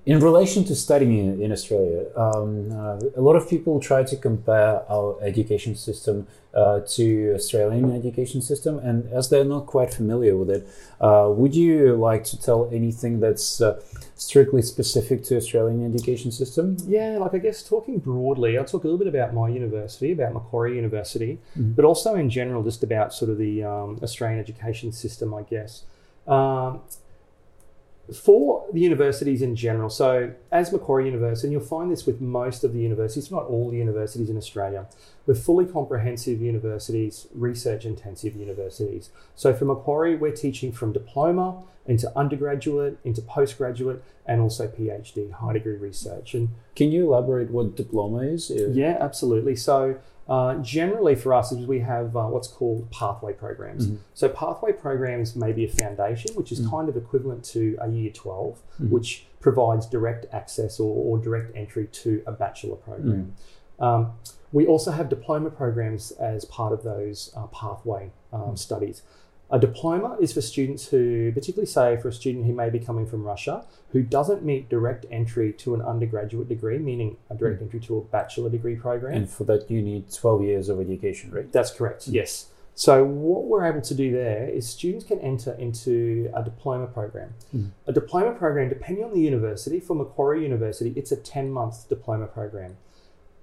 in 0.05 0.19
relation 0.19 0.63
to 0.65 0.75
studying 0.75 1.17
in, 1.17 1.41
in 1.41 1.51
Australia, 1.51 2.05
um, 2.15 2.71
uh, 2.71 2.99
a 3.15 3.21
lot 3.21 3.35
of 3.35 3.49
people 3.49 3.79
try 3.79 4.03
to 4.03 4.15
compare 4.15 4.83
our 4.89 5.17
education 5.21 5.75
system 5.75 6.27
uh, 6.53 6.79
to 6.95 7.33
Australian 7.35 7.95
education 7.95 8.41
system, 8.41 8.79
and 8.79 9.07
as 9.11 9.29
they're 9.29 9.43
not 9.43 9.65
quite 9.65 9.93
familiar 9.93 10.35
with 10.35 10.49
it, 10.49 10.67
uh, 10.99 11.27
would 11.29 11.55
you 11.55 11.95
like 11.95 12.23
to 12.23 12.41
tell 12.41 12.69
anything 12.73 13.19
that's 13.19 13.61
uh, 13.61 13.79
strictly 14.15 14.61
specific 14.61 15.23
to 15.23 15.37
Australian 15.37 15.85
education 15.85 16.31
system? 16.31 16.75
Yeah, 16.87 17.17
like 17.19 17.33
I 17.33 17.37
guess 17.37 17.61
talking 17.61 17.99
broadly, 17.99 18.57
I'll 18.57 18.65
talk 18.65 18.83
a 18.83 18.87
little 18.87 18.97
bit 18.97 19.07
about 19.07 19.33
my 19.33 19.49
university, 19.49 20.11
about 20.11 20.33
Macquarie 20.33 20.75
University, 20.75 21.39
but 21.55 21.85
also 21.85 22.15
in 22.15 22.29
general, 22.29 22.63
just 22.63 22.83
about 22.83 23.13
sort 23.13 23.29
of 23.29 23.37
the 23.37 23.63
um, 23.63 23.99
Australian 24.01 24.39
education 24.39 24.91
system, 24.91 25.33
I 25.33 25.43
guess. 25.43 25.83
Um, 26.27 26.81
for 28.13 28.65
the 28.73 28.79
universities 28.79 29.41
in 29.41 29.55
general, 29.55 29.89
so 29.89 30.33
as 30.51 30.71
Macquarie 30.71 31.05
University, 31.05 31.47
and 31.47 31.51
you'll 31.51 31.61
find 31.61 31.91
this 31.91 32.05
with 32.05 32.21
most 32.21 32.63
of 32.63 32.73
the 32.73 32.79
universities, 32.79 33.31
not 33.31 33.45
all 33.45 33.69
the 33.69 33.77
universities 33.77 34.29
in 34.29 34.37
Australia, 34.37 34.87
we're 35.25 35.35
fully 35.35 35.65
comprehensive 35.65 36.41
universities, 36.41 37.27
research 37.33 37.85
intensive 37.85 38.35
universities. 38.35 39.09
So 39.35 39.53
for 39.53 39.65
Macquarie, 39.65 40.15
we're 40.15 40.35
teaching 40.35 40.71
from 40.71 40.93
diploma 40.93 41.63
into 41.85 42.11
undergraduate, 42.17 42.99
into 43.03 43.21
postgraduate, 43.21 44.03
and 44.25 44.41
also 44.41 44.67
PhD, 44.67 45.31
high 45.31 45.53
degree 45.53 45.75
research. 45.75 46.35
And 46.35 46.49
Can 46.75 46.91
you 46.91 47.11
elaborate 47.11 47.49
what 47.49 47.75
diploma 47.75 48.19
is? 48.19 48.51
Yeah, 48.51 48.97
absolutely. 48.99 49.55
So, 49.55 49.99
uh, 50.29 50.55
generally 50.55 51.15
for 51.15 51.33
us, 51.33 51.51
is 51.51 51.65
we 51.65 51.79
have 51.79 52.15
uh, 52.15 52.25
what's 52.25 52.47
called 52.47 52.89
pathway 52.91 53.33
programs. 53.33 53.87
So, 54.13 54.29
pathway 54.29 54.73
programs 54.73 55.35
may 55.35 55.51
be 55.51 55.65
a 55.65 55.69
foundation, 55.69 56.35
which 56.35 56.51
is 56.51 56.59
kind 56.69 56.87
of 56.87 56.95
equivalent 56.95 57.43
to 57.45 57.77
a 57.81 57.89
year 57.89 58.11
12, 58.11 58.59
which 58.91 59.25
provides 59.39 59.85
direct 59.87 60.25
access 60.31 60.79
or, 60.79 60.95
or 60.95 61.17
direct 61.17 61.55
entry 61.55 61.87
to 61.87 62.21
a 62.27 62.31
bachelor 62.31 62.75
program. 62.75 63.33
Um, 63.79 64.13
we 64.51 64.65
also 64.65 64.91
have 64.91 65.09
diploma 65.09 65.49
programs 65.49 66.11
as 66.11 66.45
part 66.45 66.73
of 66.73 66.83
those 66.83 67.31
uh, 67.35 67.47
pathway 67.47 68.11
um, 68.33 68.57
studies. 68.57 69.01
A 69.51 69.57
diploma 69.57 70.15
is 70.19 70.33
for 70.33 70.41
students 70.41 70.87
who, 70.87 71.31
particularly 71.31 71.65
say 71.65 71.97
for 71.97 72.09
a 72.09 72.13
student 72.13 72.45
who 72.45 72.53
may 72.53 72.69
be 72.69 72.79
coming 72.79 73.07
from 73.07 73.23
Russia, 73.23 73.65
who 73.91 74.03
doesn't 74.03 74.43
meet 74.43 74.69
direct 74.69 75.07
entry 75.09 75.51
to 75.53 75.73
an 75.73 75.81
undergraduate 75.81 76.47
degree, 76.47 76.77
meaning 76.77 77.17
a 77.31 77.35
direct 77.35 77.61
entry 77.61 77.79
to 77.79 77.97
a 77.97 78.01
bachelor 78.01 78.49
degree 78.49 78.75
program. 78.75 79.15
And 79.15 79.29
for 79.29 79.45
that, 79.45 79.69
you 79.71 79.81
need 79.81 80.13
12 80.13 80.43
years 80.43 80.69
of 80.69 80.79
education, 80.79 81.31
right? 81.31 81.51
That's 81.51 81.71
correct, 81.71 82.07
yes. 82.07 82.49
So, 82.75 83.03
what 83.03 83.43
we're 83.45 83.65
able 83.65 83.81
to 83.81 83.93
do 83.93 84.11
there 84.11 84.47
is 84.47 84.69
students 84.69 85.03
can 85.03 85.19
enter 85.19 85.51
into 85.55 86.31
a 86.33 86.41
diploma 86.41 86.87
program. 86.87 87.33
Mm. 87.53 87.71
A 87.87 87.91
diploma 87.91 88.31
program, 88.33 88.69
depending 88.69 89.03
on 89.03 89.11
the 89.11 89.19
university, 89.19 89.81
for 89.81 89.95
Macquarie 89.95 90.43
University, 90.43 90.93
it's 90.95 91.11
a 91.11 91.17
10 91.17 91.51
month 91.51 91.89
diploma 91.89 92.27
program. 92.27 92.77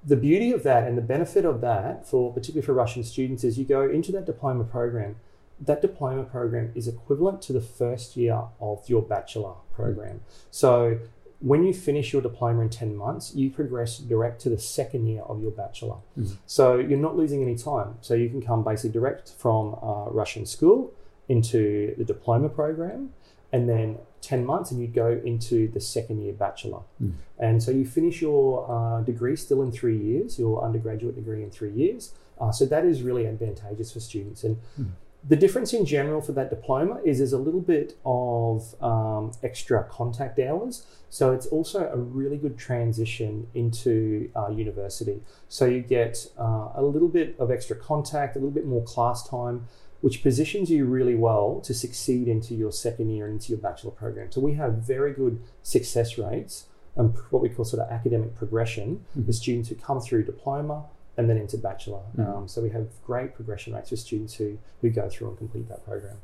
The 0.02 0.16
beauty 0.16 0.52
of 0.52 0.62
that 0.62 0.86
and 0.86 0.96
the 0.96 1.02
benefit 1.02 1.44
of 1.44 1.60
that, 1.60 2.08
for 2.08 2.32
particularly 2.32 2.64
for 2.64 2.72
Russian 2.72 3.02
students, 3.02 3.44
is 3.44 3.58
you 3.58 3.66
go 3.66 3.82
into 3.82 4.10
that 4.12 4.24
diploma 4.24 4.64
program. 4.64 5.16
That 5.60 5.80
diploma 5.80 6.24
program 6.24 6.72
is 6.74 6.86
equivalent 6.86 7.40
to 7.42 7.52
the 7.52 7.60
first 7.60 8.16
year 8.16 8.42
of 8.60 8.88
your 8.88 9.02
bachelor 9.02 9.54
program. 9.72 10.20
So, 10.50 10.98
when 11.40 11.64
you 11.64 11.72
finish 11.74 12.12
your 12.12 12.22
diploma 12.22 12.62
in 12.62 12.70
10 12.70 12.96
months, 12.96 13.34
you 13.34 13.50
progress 13.50 13.98
direct 13.98 14.40
to 14.42 14.48
the 14.48 14.58
second 14.58 15.06
year 15.06 15.22
of 15.22 15.42
your 15.42 15.50
bachelor. 15.50 15.96
Mhm. 16.18 16.38
So 16.46 16.76
you're 16.76 16.98
not 16.98 17.14
losing 17.14 17.42
any 17.42 17.56
time. 17.56 17.96
So 18.00 18.14
you 18.14 18.30
can 18.30 18.40
come 18.40 18.64
basically 18.64 18.90
direct 18.98 19.30
from 19.36 19.74
uh, 19.82 20.06
Russian 20.10 20.46
school 20.46 20.92
into 21.28 21.94
the 21.98 22.04
diploma 22.04 22.48
program, 22.48 23.12
and 23.52 23.68
then 23.68 23.98
10 24.22 24.46
months, 24.46 24.70
and 24.70 24.80
you'd 24.80 24.94
go 24.94 25.20
into 25.24 25.68
the 25.68 25.80
second 25.80 26.22
year 26.22 26.32
bachelor. 26.32 26.80
Mm. 27.02 27.12
And 27.38 27.62
so 27.62 27.70
you 27.70 27.84
finish 27.84 28.22
your 28.22 28.66
uh, 28.70 29.02
degree 29.02 29.36
still 29.36 29.62
in 29.62 29.70
three 29.70 29.98
years, 29.98 30.38
your 30.38 30.64
undergraduate 30.64 31.14
degree 31.16 31.42
in 31.42 31.50
three 31.50 31.70
years. 31.72 32.14
Uh, 32.40 32.50
so 32.50 32.64
that 32.66 32.84
is 32.86 33.02
really 33.02 33.26
advantageous 33.26 33.92
for 33.92 34.00
students. 34.00 34.42
And 34.42 34.56
Mm. 34.80 34.86
The 35.28 35.36
difference 35.36 35.72
in 35.72 35.84
general 35.84 36.20
for 36.20 36.32
that 36.32 36.50
diploma 36.50 37.00
is 37.04 37.18
there's 37.18 37.32
a 37.32 37.38
little 37.38 37.60
bit 37.60 37.96
of 38.04 38.74
um, 38.82 39.32
extra 39.42 39.82
contact 39.84 40.38
hours. 40.38 40.86
So 41.10 41.32
it's 41.32 41.46
also 41.46 41.90
a 41.92 41.96
really 41.96 42.36
good 42.36 42.56
transition 42.56 43.48
into 43.54 44.30
uh, 44.36 44.50
university. 44.50 45.22
So 45.48 45.64
you 45.66 45.80
get 45.80 46.28
uh, 46.38 46.68
a 46.76 46.82
little 46.82 47.08
bit 47.08 47.34
of 47.38 47.50
extra 47.50 47.74
contact, 47.76 48.36
a 48.36 48.38
little 48.38 48.52
bit 48.52 48.66
more 48.66 48.82
class 48.84 49.26
time, 49.28 49.66
which 50.00 50.22
positions 50.22 50.70
you 50.70 50.84
really 50.84 51.16
well 51.16 51.60
to 51.62 51.74
succeed 51.74 52.28
into 52.28 52.54
your 52.54 52.70
second 52.70 53.10
year 53.10 53.24
and 53.26 53.34
into 53.34 53.48
your 53.50 53.58
bachelor 53.58 53.90
program. 53.92 54.30
So 54.30 54.40
we 54.40 54.54
have 54.54 54.74
very 54.74 55.12
good 55.12 55.40
success 55.62 56.18
rates 56.18 56.66
and 56.94 57.14
what 57.30 57.42
we 57.42 57.48
call 57.48 57.64
sort 57.64 57.82
of 57.82 57.90
academic 57.90 58.34
progression 58.36 59.04
for 59.12 59.20
Mhm. 59.20 59.34
students 59.34 59.68
who 59.70 59.74
come 59.74 60.00
through 60.00 60.24
diploma 60.24 60.84
and 61.16 61.28
then 61.30 61.36
into 61.36 61.56
bachelor. 61.58 62.00
Mhm. 62.16 62.28
Um, 62.36 62.48
so 62.48 62.60
we 62.62 62.70
have 62.70 62.86
great 63.06 63.34
progression 63.34 63.74
rates 63.74 63.88
for 63.90 63.96
students 63.96 64.34
who, 64.34 64.58
who 64.80 64.90
go 64.90 65.08
through 65.08 65.28
and 65.28 65.38
complete 65.38 65.68
that 65.68 65.84
program. 65.84 66.16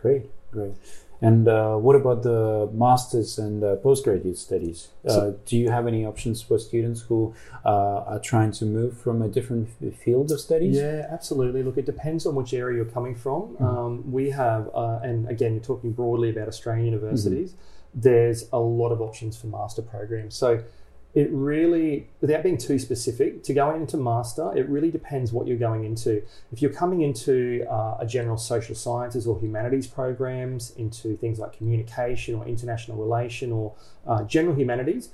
Great, 0.00 0.30
great. 0.50 0.74
And 1.20 1.46
uh, 1.46 1.76
what 1.76 1.94
about 1.94 2.24
the 2.24 2.68
master's 2.72 3.38
and 3.38 3.62
uh, 3.62 3.76
postgraduate 3.76 4.36
studies? 4.38 4.88
Uh, 5.06 5.10
So- 5.10 5.38
do 5.46 5.56
you 5.56 5.70
have 5.70 5.86
any 5.86 6.04
options 6.04 6.42
for 6.42 6.58
students 6.58 7.02
who 7.02 7.32
uh, 7.64 7.68
are 8.12 8.18
trying 8.18 8.50
to 8.52 8.64
move 8.64 8.96
from 8.98 9.22
a 9.22 9.28
different 9.28 9.68
field 10.04 10.32
of 10.32 10.40
studies? 10.40 10.76
Yeah, 10.76 11.06
absolutely. 11.08 11.62
Look, 11.62 11.78
it 11.78 11.86
depends 11.86 12.26
on 12.26 12.34
which 12.34 12.52
area 12.52 12.76
you're 12.78 12.92
coming 12.98 13.14
from. 13.14 13.56
Mhm. 13.56 13.62
Um, 13.62 14.12
we 14.12 14.30
have, 14.30 14.68
uh, 14.74 14.98
and 15.04 15.28
again, 15.28 15.52
you're 15.54 15.62
talking 15.62 15.92
broadly 15.92 16.30
about 16.30 16.48
Australian 16.48 16.86
universities. 16.86 17.54
There's 17.94 18.48
a 18.52 18.58
lot 18.58 18.90
of 18.90 19.00
options 19.00 19.36
for 19.36 19.46
master 19.46 19.82
programs. 19.82 20.34
So 20.34 20.60
it 21.14 21.28
really, 21.30 22.08
without 22.22 22.42
being 22.42 22.56
too 22.56 22.78
specific, 22.78 23.42
to 23.44 23.52
go 23.52 23.74
into 23.74 23.96
master, 23.98 24.50
it 24.56 24.66
really 24.68 24.90
depends 24.90 25.30
what 25.30 25.46
you're 25.46 25.58
going 25.58 25.84
into. 25.84 26.22
If 26.50 26.62
you're 26.62 26.72
coming 26.72 27.02
into 27.02 27.66
uh, 27.70 27.98
a 28.00 28.06
general 28.06 28.38
social 28.38 28.74
sciences 28.74 29.26
or 29.26 29.38
humanities 29.38 29.86
programs, 29.86 30.70
into 30.76 31.16
things 31.18 31.38
like 31.38 31.52
communication 31.52 32.34
or 32.34 32.46
international 32.46 32.96
relation 32.96 33.52
or 33.52 33.74
uh, 34.06 34.22
general 34.24 34.54
humanities, 34.56 35.10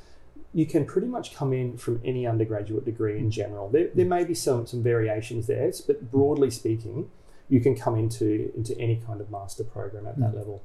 you 0.55 0.67
can 0.67 0.87
pretty 0.87 1.09
much 1.09 1.35
come 1.35 1.53
in 1.53 1.77
from 1.77 2.01
any 2.05 2.27
undergraduate 2.27 2.85
degree 2.85 3.19
in 3.19 3.31
general. 3.31 3.69
There, 3.69 3.89
there 3.95 4.07
may 4.07 4.25
be 4.25 4.35
some, 4.35 4.67
some 4.67 4.83
variations 4.83 5.47
there, 5.47 5.71
but 5.87 6.11
broadly 6.11 6.51
speaking, 6.51 7.11
you 7.51 7.61
can 7.61 7.75
come 7.77 7.97
into, 7.99 8.53
into 8.57 8.79
any 8.79 8.97
kind 9.07 9.21
of 9.21 9.31
master 9.31 9.65
program 9.65 10.07
at 10.07 10.19
that 10.19 10.33
Mm. 10.33 10.37
level. 10.37 10.63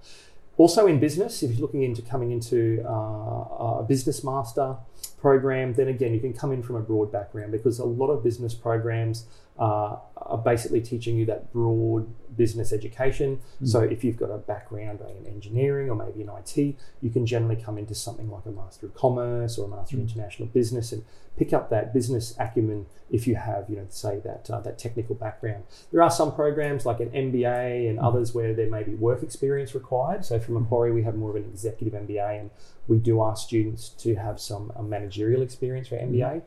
Also 0.57 0.85
in 0.85 0.99
business, 0.99 1.41
if 1.41 1.51
you're 1.51 1.61
looking 1.61 1.83
into 1.83 2.01
coming 2.01 2.31
into 2.31 2.83
uh, 2.87 3.79
a 3.79 3.85
business 3.87 4.23
master 4.23 4.75
program, 5.19 5.73
then 5.73 5.87
again, 5.87 6.13
you 6.13 6.19
can 6.19 6.33
come 6.33 6.51
in 6.51 6.61
from 6.61 6.75
a 6.75 6.81
broad 6.81 7.11
background 7.11 7.51
because 7.51 7.79
a 7.79 7.85
lot 7.85 8.07
of 8.07 8.23
business 8.23 8.53
programs 8.53 9.25
uh, 9.59 9.97
are 10.17 10.37
basically 10.37 10.81
teaching 10.81 11.15
you 11.15 11.25
that 11.27 11.51
broad 11.53 12.07
business 12.35 12.73
education. 12.73 13.39
Mm. 13.61 13.67
So 13.67 13.81
if 13.81 14.03
you've 14.03 14.17
got 14.17 14.31
a 14.31 14.37
background 14.39 15.01
in 15.01 15.27
engineering 15.27 15.89
or 15.89 15.95
maybe 15.95 16.21
in 16.21 16.29
IT, 16.29 16.75
you 17.01 17.09
can 17.11 17.25
generally 17.25 17.61
come 17.61 17.77
into 17.77 17.93
something 17.93 18.31
like 18.31 18.45
a 18.47 18.51
Master 18.51 18.87
of 18.87 18.95
Commerce 18.95 19.59
or 19.59 19.65
a 19.65 19.67
Master 19.67 19.97
of 19.97 20.01
Mm. 20.01 20.09
International 20.09 20.47
Business 20.47 20.91
and 20.91 21.03
pick 21.37 21.53
up 21.53 21.69
that 21.69 21.93
business 21.93 22.35
acumen 22.39 22.85
if 23.11 23.27
you 23.27 23.35
have, 23.35 23.69
you 23.69 23.75
know, 23.75 23.85
say 23.89 24.19
that 24.19 24.49
uh, 24.49 24.59
that 24.61 24.79
technical 24.79 25.13
background. 25.13 25.63
There 25.91 26.01
are 26.01 26.09
some 26.09 26.33
programs 26.33 26.85
like 26.85 26.99
an 26.99 27.09
MBA 27.11 27.87
and 27.89 27.99
Mm. 27.99 28.03
others 28.07 28.33
where 28.33 28.53
there 28.55 28.69
may 28.69 28.81
be 28.81 28.95
work 28.95 29.21
experience 29.21 29.75
required. 29.75 30.25
So 30.25 30.39
from 30.39 30.55
Macquarie, 30.55 30.91
we 30.91 31.03
have 31.03 31.15
more 31.15 31.29
of 31.29 31.35
an 31.35 31.43
executive 31.43 31.93
MBA, 31.93 32.39
and 32.39 32.49
we 32.87 32.97
do 32.97 33.21
ask 33.21 33.45
students 33.47 33.89
to 33.89 34.15
have 34.15 34.39
some 34.39 34.71
uh, 34.75 34.81
managerial 34.81 35.43
experience 35.43 35.87
for 35.89 35.97
MBA. 35.97 36.41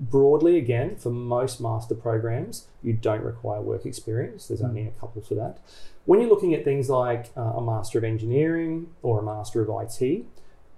Broadly, 0.00 0.56
again, 0.56 0.96
for 0.96 1.10
most 1.10 1.60
master 1.60 1.94
programs, 1.94 2.68
you 2.82 2.94
don't 2.94 3.22
require 3.22 3.60
work 3.60 3.84
experience. 3.84 4.48
There's 4.48 4.62
only 4.62 4.86
a 4.86 4.92
couple 4.92 5.20
for 5.20 5.34
that. 5.34 5.58
When 6.06 6.20
you're 6.20 6.30
looking 6.30 6.54
at 6.54 6.64
things 6.64 6.88
like 6.88 7.26
uh, 7.36 7.42
a 7.42 7.60
Master 7.60 7.98
of 7.98 8.04
Engineering 8.04 8.88
or 9.02 9.18
a 9.18 9.22
Master 9.22 9.60
of 9.60 9.68
IT, 9.68 10.24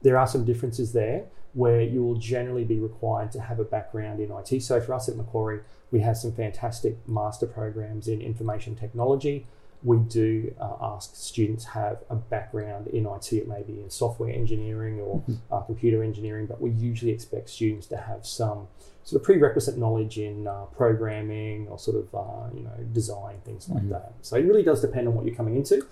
there 0.02 0.18
are 0.18 0.26
some 0.26 0.44
differences 0.44 0.92
there 0.92 1.26
where 1.54 1.82
you 1.82 2.02
will 2.02 2.16
generally 2.16 2.64
be 2.64 2.80
required 2.80 3.30
to 3.30 3.40
have 3.40 3.60
a 3.60 3.64
background 3.64 4.18
in 4.18 4.32
IT. 4.32 4.60
So 4.60 4.80
for 4.80 4.94
us 4.94 5.08
at 5.08 5.16
Macquarie, 5.16 5.60
we 5.92 6.00
have 6.00 6.16
some 6.16 6.32
fantastic 6.32 6.96
master 7.06 7.46
programs 7.46 8.08
in 8.08 8.20
information 8.20 8.74
technology. 8.74 9.46
We 9.84 9.98
do 9.98 10.54
uh, 10.60 10.74
ask 10.80 11.16
students 11.16 11.64
have 11.64 11.98
a 12.08 12.14
background 12.14 12.86
in 12.88 13.06
IT. 13.06 13.32
It 13.32 13.48
may 13.48 13.62
be 13.62 13.80
in 13.80 13.90
software 13.90 14.30
engineering 14.30 15.00
or 15.00 15.20
Mhm. 15.28 15.36
uh, 15.50 15.60
computer 15.62 16.02
engineering, 16.02 16.46
but 16.46 16.60
we 16.60 16.70
usually 16.70 17.10
expect 17.10 17.48
students 17.50 17.86
to 17.88 17.96
have 17.96 18.24
some 18.24 18.68
sort 19.02 19.20
of 19.20 19.26
prerequisite 19.26 19.76
knowledge 19.76 20.18
in 20.18 20.46
uh, 20.46 20.66
programming 20.76 21.66
or 21.68 21.78
sort 21.78 21.96
of 21.96 22.14
uh, 22.14 22.48
you 22.54 22.62
know 22.62 22.70
design 22.92 23.36
things 23.44 23.68
like 23.68 23.82
Mhm. 23.84 23.88
that. 23.90 24.12
So 24.22 24.36
it 24.36 24.42
really 24.44 24.62
does 24.62 24.80
depend 24.80 25.08
on 25.08 25.14
what 25.14 25.24
you're 25.26 25.34
coming 25.34 25.56
into. 25.56 25.84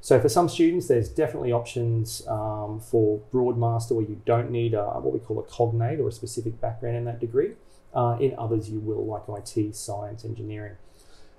So 0.00 0.20
for 0.20 0.28
some 0.28 0.48
students, 0.50 0.86
there's 0.88 1.08
definitely 1.08 1.52
options 1.52 2.26
um, 2.28 2.78
for 2.80 3.20
broad 3.30 3.56
master 3.58 3.94
where 3.94 4.04
you 4.04 4.20
don't 4.26 4.50
need 4.50 4.74
a, 4.74 4.84
what 5.00 5.12
we 5.14 5.18
call 5.18 5.38
a 5.38 5.42
cognate 5.44 5.98
or 6.00 6.08
a 6.08 6.12
specific 6.12 6.60
background 6.60 6.96
in 6.96 7.04
that 7.06 7.20
degree. 7.20 7.52
Uh, 7.94 8.16
in 8.20 8.34
others, 8.36 8.68
you 8.68 8.80
will, 8.80 9.04
like 9.06 9.22
IT, 9.28 9.72
science, 9.74 10.24
engineering. 10.24 10.72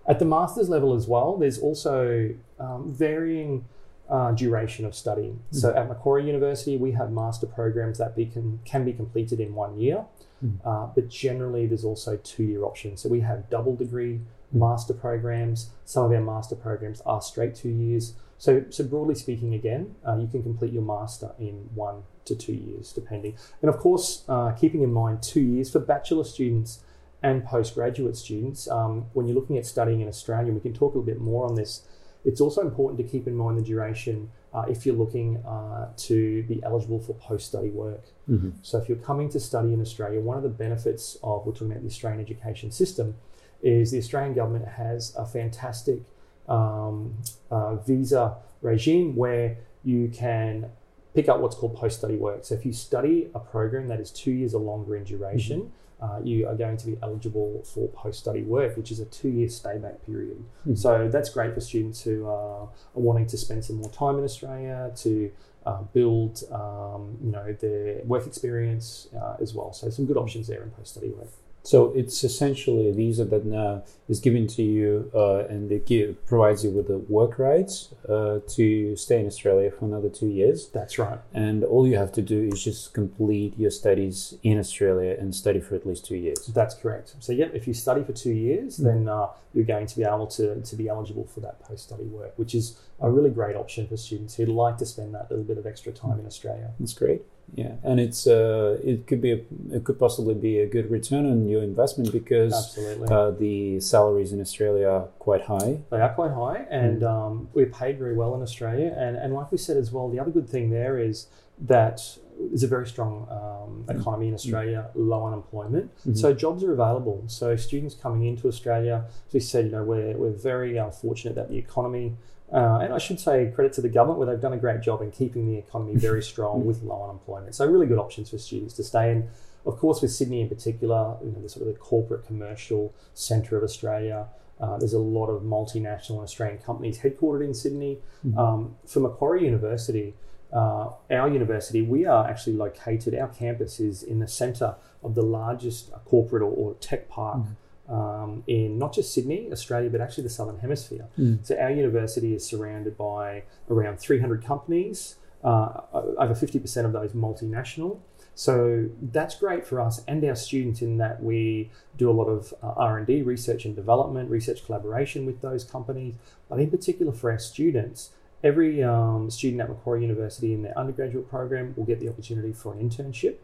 At 0.07 0.19
the 0.19 0.25
master's 0.25 0.69
level 0.69 0.93
as 0.93 1.07
well, 1.07 1.37
there's 1.37 1.59
also 1.59 2.29
um, 2.59 2.93
varying 2.93 3.65
uh, 4.09 4.31
duration 4.33 4.85
of 4.85 4.93
study. 4.93 5.33
So 5.51 5.73
at 5.75 5.87
Macquarie 5.87 6.25
University, 6.27 6.77
we 6.77 6.91
have 6.91 7.11
master 7.11 7.47
programs 7.47 7.97
that 7.97 8.15
be 8.15 8.27
can, 8.27 8.59
can 8.63 8.85
be 8.85 8.93
completed 8.93 9.39
in 9.39 9.55
one 9.55 9.77
year, 9.77 10.05
Mm. 10.43 10.59
uh, 10.65 10.87
but 10.93 11.07
generally 11.07 11.65
there's 11.65 11.85
also 11.85 12.17
two-year 12.17 12.63
options. 12.65 12.99
So 13.01 13.07
we 13.07 13.21
have 13.21 13.49
double 13.49 13.73
degree 13.73 14.19
Mm. 14.53 14.59
master 14.59 14.93
programs. 14.93 15.69
Some 15.85 16.03
of 16.05 16.11
our 16.11 16.19
master 16.21 16.55
programs 16.55 17.01
are 17.05 17.21
straight 17.21 17.55
two 17.55 17.69
years. 17.69 18.15
So, 18.37 18.65
so 18.69 18.83
broadly 18.83 19.15
speaking, 19.15 19.53
again, 19.55 19.95
uh, 20.05 20.17
you 20.17 20.27
can 20.27 20.43
complete 20.43 20.73
your 20.73 20.83
master 20.83 21.31
in 21.39 21.69
one 21.73 22.03
to 22.25 22.35
two 22.35 22.53
years, 22.53 22.91
depending. 22.91 23.35
And 23.61 23.69
of 23.69 23.77
course, 23.79 24.25
uh, 24.27 24.51
keeping 24.51 24.83
in 24.83 24.91
mind 24.91 25.23
two 25.23 25.41
years 25.41 25.71
for 25.71 25.79
bachelor 25.79 26.25
students 26.25 26.83
and 27.23 27.43
postgraduate 27.45 28.15
students. 28.15 28.69
Um, 28.69 29.05
when 29.13 29.27
you're 29.27 29.35
looking 29.35 29.57
at 29.57 29.65
studying 29.65 30.01
in 30.01 30.07
Australia, 30.07 30.51
we 30.53 30.59
can 30.59 30.73
talk 30.73 30.93
a 30.93 30.97
little 30.97 31.13
bit 31.13 31.19
more 31.19 31.45
on 31.45 31.55
this. 31.55 31.83
It's 32.23 32.41
also 32.41 32.61
important 32.61 32.97
to 32.97 33.03
keep 33.03 33.27
in 33.27 33.35
mind 33.35 33.57
the 33.57 33.61
duration 33.61 34.29
uh, 34.53 34.65
if 34.69 34.85
you're 34.85 34.95
looking 34.95 35.37
uh, 35.45 35.91
to 35.97 36.43
be 36.43 36.63
eligible 36.63 36.99
for 36.99 37.13
post-study 37.15 37.69
work. 37.69 38.05
Mhm. 38.29 38.53
So 38.61 38.77
if 38.77 38.87
you're 38.89 38.97
coming 38.97 39.29
to 39.29 39.39
study 39.39 39.73
in 39.73 39.81
Australia, 39.81 40.21
one 40.21 40.37
of 40.37 40.43
the 40.43 40.49
benefits 40.49 41.17
of 41.23 41.45
we're 41.45 41.51
talking 41.51 41.71
about 41.71 41.81
the 41.81 41.87
Australian 41.89 42.21
education 42.21 42.71
system 42.71 43.15
is 43.61 43.91
the 43.91 43.97
Australian 43.97 44.33
government 44.33 44.65
has 44.65 45.13
a 45.15 45.25
fantastic 45.25 45.99
um, 46.47 47.15
uh, 47.51 47.75
visa 47.75 48.37
regime 48.61 49.15
where 49.15 49.57
you 49.83 50.07
can 50.09 50.71
pick 51.13 51.27
up 51.29 51.39
what's 51.39 51.55
called 51.55 51.75
post-study 51.75 52.17
work. 52.17 52.45
So 52.45 52.55
if 52.55 52.65
you 52.65 52.73
study 52.73 53.29
a 53.33 53.39
program 53.39 53.87
that 53.87 53.99
is 53.99 54.11
two 54.11 54.31
years 54.31 54.53
or 54.53 54.61
longer 54.61 54.95
in 54.95 55.03
duration, 55.03 55.71
uh, 56.01 56.19
you 56.23 56.47
are 56.47 56.55
going 56.55 56.77
to 56.77 56.85
be 56.85 56.97
eligible 57.01 57.63
for 57.63 57.87
post-study 57.89 58.43
work, 58.43 58.75
which 58.77 58.91
is 58.91 58.99
a 58.99 59.05
two-year 59.05 59.49
stay-back 59.49 60.05
period. 60.05 60.43
Mhm. 60.67 60.77
So 60.77 61.07
that's 61.07 61.29
great 61.29 61.53
for 61.53 61.61
students 61.61 62.03
who 62.03 62.27
are, 62.27 62.69
wanting 62.93 63.25
to 63.27 63.37
spend 63.37 63.63
some 63.63 63.77
more 63.77 63.89
time 63.89 64.17
in 64.17 64.23
Australia 64.23 64.91
to 64.95 65.31
uh, 65.65 65.81
build, 65.93 66.43
um, 66.51 67.17
you 67.23 67.31
know, 67.31 67.53
their 67.59 68.01
work 68.05 68.27
experience 68.27 69.07
uh, 69.19 69.35
as 69.41 69.53
well. 69.53 69.73
So 69.73 69.89
some 69.89 70.05
good 70.05 70.17
options 70.17 70.47
there 70.47 70.61
in 70.63 70.69
post-study 70.71 71.09
work. 71.09 71.29
So 71.65 71.91
it's 71.95 72.23
essentially 72.23 72.89
a 72.89 72.93
visa 72.93 73.25
that 73.25 73.43
now 73.43 73.83
is 74.07 74.19
given 74.19 74.45
to 74.47 74.61
you, 74.61 75.11
uh, 75.15 75.45
and 75.49 75.71
it 75.71 75.87
give, 75.87 76.23
provides 76.27 76.63
you 76.63 76.69
with 76.69 76.87
the 76.87 76.99
work 76.99 77.39
rights 77.39 77.89
uh, 78.07 78.39
to 78.49 78.95
stay 78.95 79.19
in 79.19 79.25
Australia 79.25 79.71
for 79.71 79.85
another 79.85 80.09
two 80.09 80.27
years. 80.27 80.69
That's 80.69 80.99
right. 80.99 81.19
And 81.33 81.63
all 81.63 81.87
you 81.87 81.97
have 81.97 82.11
to 82.13 82.21
do 82.21 82.49
is 82.51 82.63
just 82.63 82.93
complete 82.93 83.57
your 83.57 83.71
studies 83.71 84.35
in 84.43 84.59
Australia 84.59 85.15
and 85.19 85.33
study 85.33 85.59
for 85.59 85.73
at 85.73 85.87
least 85.87 86.05
two 86.05 86.17
years. 86.17 86.45
That's 86.45 86.75
correct. 86.75 87.15
So, 87.19 87.31
yeah, 87.31 87.47
if 87.51 87.67
you 87.67 87.73
study 87.73 88.03
for 88.03 88.13
two 88.13 88.33
years, 88.33 88.77
then 88.77 89.09
uh, 89.09 89.29
you're 89.53 89.65
going 89.65 89.87
to 89.87 89.95
be 89.97 90.03
able 90.03 90.27
to, 90.27 90.61
to 90.61 90.75
be 90.75 90.87
eligible 90.87 91.25
for 91.25 91.39
that 91.39 91.59
post 91.61 91.85
study 91.85 92.03
work, 92.03 92.33
which 92.37 92.53
is 92.53 92.77
a 92.99 93.09
really 93.09 93.31
great 93.31 93.55
option 93.55 93.87
for 93.87 93.97
students 93.97 94.35
who'd 94.35 94.49
like 94.49 94.77
to 94.77 94.85
spend 94.85 95.15
that 95.15 95.31
little 95.31 95.45
bit 95.45 95.57
of 95.57 95.65
extra 95.65 95.91
time 95.91 96.19
in 96.19 96.27
Australia. 96.27 96.71
That's 96.79 96.93
great. 96.93 97.23
Yeah, 97.53 97.75
and 97.83 97.99
it's 97.99 98.27
uh, 98.27 98.79
it 98.83 99.07
could 99.07 99.21
be 99.21 99.31
a, 99.31 99.39
it 99.71 99.83
could 99.83 99.97
possibly 99.97 100.33
be 100.33 100.59
a 100.59 100.65
good 100.65 100.91
return 100.91 101.25
on 101.25 101.47
your 101.47 101.63
investment 101.63 102.11
because 102.11 102.53
Absolutely. 102.53 103.07
uh, 103.09 103.31
the 103.31 103.79
salaries 103.79 104.33
in 104.33 104.41
Australia 104.41 104.87
are 104.87 105.07
quite 105.19 105.43
high. 105.43 105.79
They 105.89 106.01
are 106.01 106.13
quite 106.13 106.31
high, 106.31 106.65
and 106.69 107.03
um, 107.03 107.49
we're 107.53 107.67
paid 107.67 107.97
very 107.97 108.15
well 108.15 108.35
in 108.35 108.41
Australia. 108.41 108.93
And, 108.97 109.15
and 109.15 109.33
like 109.33 109.51
we 109.51 109.57
said 109.57 109.77
as 109.77 109.91
well, 109.91 110.09
the 110.09 110.19
other 110.19 110.31
good 110.31 110.49
thing 110.49 110.69
there 110.69 110.99
is 110.99 111.27
that 111.59 112.17
there's 112.37 112.63
a 112.63 112.67
very 112.67 112.87
strong 112.87 113.27
um, 113.29 113.85
economy 113.95 114.27
in 114.27 114.33
Australia, 114.33 114.89
low 114.93 115.25
unemployment. 115.25 115.89
So 116.15 116.33
jobs 116.33 116.63
are 116.63 116.73
available. 116.73 117.23
So 117.27 117.55
students 117.55 117.95
coming 117.95 118.25
into 118.25 118.47
Australia, 118.47 119.05
as 119.27 119.33
we 119.33 119.39
said, 119.39 119.65
you 119.65 119.71
know, 119.71 119.83
we're, 119.83 120.17
we're 120.17 120.31
very 120.31 120.77
uh, 120.77 120.89
fortunate 120.89 121.35
that 121.35 121.49
the 121.49 121.57
economy, 121.57 122.17
uh, 122.53 122.79
and 122.81 122.93
I 122.93 122.97
should 122.99 123.19
say 123.19 123.51
credit 123.53 123.73
to 123.73 123.81
the 123.81 123.89
government 123.89 124.19
where 124.19 124.27
they've 124.27 124.41
done 124.41 124.53
a 124.53 124.57
great 124.57 124.81
job 124.81 125.01
in 125.01 125.11
keeping 125.11 125.47
the 125.47 125.57
economy 125.57 125.95
very 125.95 126.21
strong 126.33 126.65
with 126.65 126.83
low 126.83 127.03
unemployment. 127.03 127.55
So 127.55 127.65
really 127.65 127.87
good 127.87 127.97
options 127.97 128.29
for 128.29 128.37
students 128.37 128.75
to 128.75 128.83
stay 128.83 129.11
in. 129.11 129.29
Of 129.65 129.77
course, 129.77 130.01
with 130.01 130.11
Sydney 130.11 130.41
in 130.41 130.49
particular, 130.49 131.17
you 131.23 131.31
know, 131.31 131.41
the 131.41 131.49
sort 131.49 131.67
of 131.67 131.73
the 131.73 131.79
corporate 131.79 132.25
commercial 132.27 132.93
centre 133.15 133.57
of 133.57 133.63
Australia. 133.63 134.27
Uh, 134.59 134.77
there's 134.77 134.93
a 134.93 134.99
lot 134.99 135.27
of 135.27 135.41
multinational 135.41 136.23
Australian 136.23 136.59
companies 136.59 136.99
headquartered 136.99 137.43
in 137.43 137.53
Sydney. 137.53 137.97
Um, 138.37 138.75
for 138.85 138.99
Macquarie 138.99 139.43
University, 139.43 140.13
uh, 140.53 140.91
our 141.11 141.29
university, 141.29 141.81
we 141.81 142.05
are 142.05 142.27
actually 142.27 142.53
located, 142.53 143.15
our 143.15 143.27
campus 143.27 143.79
is 143.79 144.03
in 144.03 144.19
the 144.19 144.27
centre 144.27 144.75
of 145.03 145.15
the 145.15 145.23
largest 145.23 145.91
corporate 146.05 146.41
or, 146.41 146.51
or 146.51 146.73
tech 146.75 147.09
park 147.09 147.41
um, 147.89 148.43
in 148.47 148.77
not 148.77 148.93
just 148.93 149.13
Sydney, 149.13 149.49
Australia, 149.51 149.89
but 149.89 150.01
actually 150.01 150.23
the 150.23 150.29
Southern 150.29 150.59
Hemisphere. 150.59 151.07
So 151.43 151.57
our 151.57 151.71
university 151.71 152.33
is 152.33 152.45
surrounded 152.45 152.97
by 152.97 153.43
around 153.69 153.99
300 153.99 154.43
companies, 154.43 155.15
uh, 155.43 155.81
over 155.93 156.33
50% 156.33 156.85
of 156.85 156.93
those 156.93 157.11
multinational. 157.11 157.99
So 158.33 158.89
that's 159.01 159.35
great 159.35 159.65
for 159.65 159.79
us 159.79 160.03
and 160.07 160.23
our 160.25 160.35
students 160.35 160.81
in 160.81 160.97
that 160.97 161.23
we 161.23 161.71
do 161.95 162.09
a 162.09 162.11
lot 162.11 162.25
of 162.25 162.53
uh, 162.61 162.73
R&D, 162.75 163.21
research 163.21 163.63
and 163.63 163.75
development, 163.75 164.29
research 164.29 164.65
collaboration 164.65 165.25
with 165.25 165.41
those 165.41 165.63
companies. 165.63 166.15
But 166.49 166.59
in 166.59 166.69
particular 166.69 167.13
for 167.13 167.31
our 167.31 167.39
students, 167.39 168.09
every 168.43 168.83
um, 168.83 169.29
student 169.29 169.61
at 169.61 169.69
Macquarie 169.69 170.01
University 170.01 170.53
in 170.53 170.63
their 170.63 170.77
undergraduate 170.77 171.29
program 171.29 171.73
will 171.77 171.85
get 171.85 172.01
the 172.01 172.09
opportunity 172.09 172.51
for 172.51 172.73
an 172.73 172.79
internship. 172.89 173.35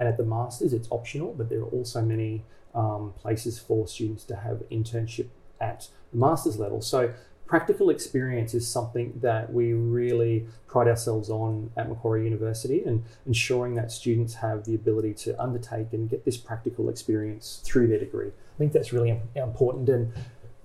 And 0.00 0.08
at 0.08 0.16
the 0.16 0.24
masters, 0.24 0.72
it's 0.72 0.88
optional, 0.90 1.32
but 1.38 1.48
there 1.48 1.60
are 1.60 1.68
also 1.68 2.02
many 2.02 2.42
um, 2.74 3.12
places 3.18 3.58
for 3.58 3.86
students 3.86 4.24
to 4.24 4.36
have 4.36 4.62
internship 4.70 5.28
at 5.60 5.88
the 6.12 6.18
master's 6.18 6.58
level. 6.58 6.80
So 6.80 7.12
practical 7.46 7.90
experience 7.90 8.54
is 8.54 8.66
something 8.66 9.18
that 9.22 9.52
we 9.52 9.72
really 9.72 10.46
pride 10.66 10.88
ourselves 10.88 11.30
on 11.30 11.70
at 11.76 11.88
Macquarie 11.88 12.24
University 12.24 12.82
and 12.84 13.04
ensuring 13.26 13.74
that 13.74 13.92
students 13.92 14.34
have 14.34 14.64
the 14.64 14.74
ability 14.74 15.14
to 15.14 15.40
undertake 15.40 15.92
and 15.92 16.08
get 16.08 16.24
this 16.24 16.36
practical 16.36 16.88
experience 16.88 17.60
through 17.64 17.88
their 17.88 17.98
degree. 17.98 18.28
I 18.28 18.58
think 18.58 18.72
that's 18.72 18.92
really 18.92 19.20
important 19.34 19.88
and 19.88 20.12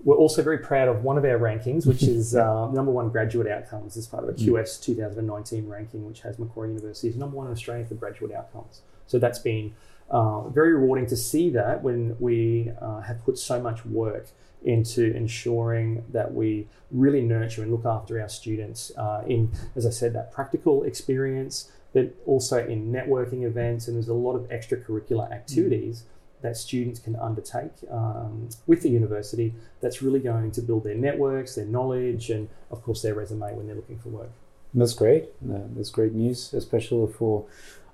we're 0.02 0.16
also 0.16 0.42
very 0.42 0.58
proud 0.58 0.88
of 0.88 1.04
one 1.04 1.18
of 1.18 1.24
our 1.24 1.38
rankings, 1.38 1.86
which 1.86 2.02
is 2.02 2.34
uh, 2.36 2.70
number 2.70 2.90
one 2.90 3.10
graduate 3.10 3.46
outcomes 3.46 3.96
as 3.96 4.06
part 4.06 4.24
of 4.24 4.30
a 4.30 4.32
QS 4.32 4.82
2019 4.82 5.68
ranking, 5.68 6.06
which 6.06 6.22
has 6.22 6.38
Macquarie 6.38 6.68
University 6.68 7.08
as 7.08 7.16
number 7.16 7.36
one 7.36 7.46
in 7.46 7.52
Australia 7.52 7.84
for 7.84 7.94
graduate 7.94 8.32
outcomes. 8.32 8.80
So 9.06 9.18
that's 9.18 9.38
been 9.38 9.74
uh, 10.10 10.48
very 10.48 10.74
rewarding 10.74 11.06
to 11.06 11.16
see 11.16 11.50
that 11.50 11.82
when 11.82 12.16
we 12.18 12.70
uh, 12.80 13.00
have 13.00 13.24
put 13.24 13.38
so 13.38 13.60
much 13.60 13.84
work 13.86 14.28
into 14.62 15.14
ensuring 15.14 16.04
that 16.10 16.34
we 16.34 16.66
really 16.90 17.22
nurture 17.22 17.62
and 17.62 17.70
look 17.70 17.84
after 17.84 18.20
our 18.20 18.28
students 18.28 18.92
uh, 18.96 19.22
in, 19.26 19.50
as 19.76 19.86
I 19.86 19.90
said, 19.90 20.12
that 20.14 20.32
practical 20.32 20.82
experience, 20.82 21.70
but 21.92 22.14
also 22.26 22.66
in 22.66 22.92
networking 22.92 23.44
events. 23.44 23.88
And 23.88 23.96
there's 23.96 24.08
a 24.08 24.14
lot 24.14 24.34
of 24.34 24.48
extracurricular 24.48 25.30
activities 25.32 26.04
that 26.42 26.56
students 26.56 26.98
can 26.98 27.16
undertake 27.16 27.72
um, 27.90 28.48
with 28.66 28.82
the 28.82 28.88
university 28.88 29.54
that's 29.80 30.02
really 30.02 30.20
going 30.20 30.50
to 30.52 30.62
build 30.62 30.84
their 30.84 30.94
networks, 30.94 31.54
their 31.54 31.66
knowledge, 31.66 32.30
and 32.30 32.48
of 32.70 32.82
course 32.82 33.02
their 33.02 33.14
resume 33.14 33.54
when 33.54 33.66
they're 33.66 33.76
looking 33.76 33.98
for 33.98 34.08
work. 34.08 34.30
That's 34.72 34.94
great. 34.94 35.24
Uh, 35.44 35.60
that's 35.76 35.90
great 35.90 36.14
news, 36.14 36.52
especially 36.54 37.12
for 37.12 37.46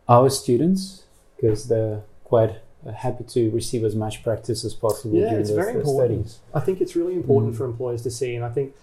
our 0.09 0.31
students 0.31 1.05
because 1.37 1.68
they're 1.68 2.03
quite 2.25 2.57
happy 2.94 3.25
to 3.25 3.51
receive 3.51 3.85
as 3.85 3.94
much 3.94 4.22
practice 4.22 4.64
as 4.64 4.75
possible 4.75 5.16
Yeah, 5.18 5.29
during 5.31 5.40
it's 5.40 5.51
their, 5.51 5.64
very 5.64 5.75
important. 5.77 6.29
studies. 6.29 6.40
I 6.55 6.61
think 6.61 6.81
it's 6.81 6.94
really 6.94 7.14
important 7.14 7.55
Mm. 7.55 7.57
for 7.59 7.64
employers 7.64 8.03
to 8.03 8.11
see, 8.11 8.35
and 8.37 8.44
I 8.44 8.49
think, 8.51 8.75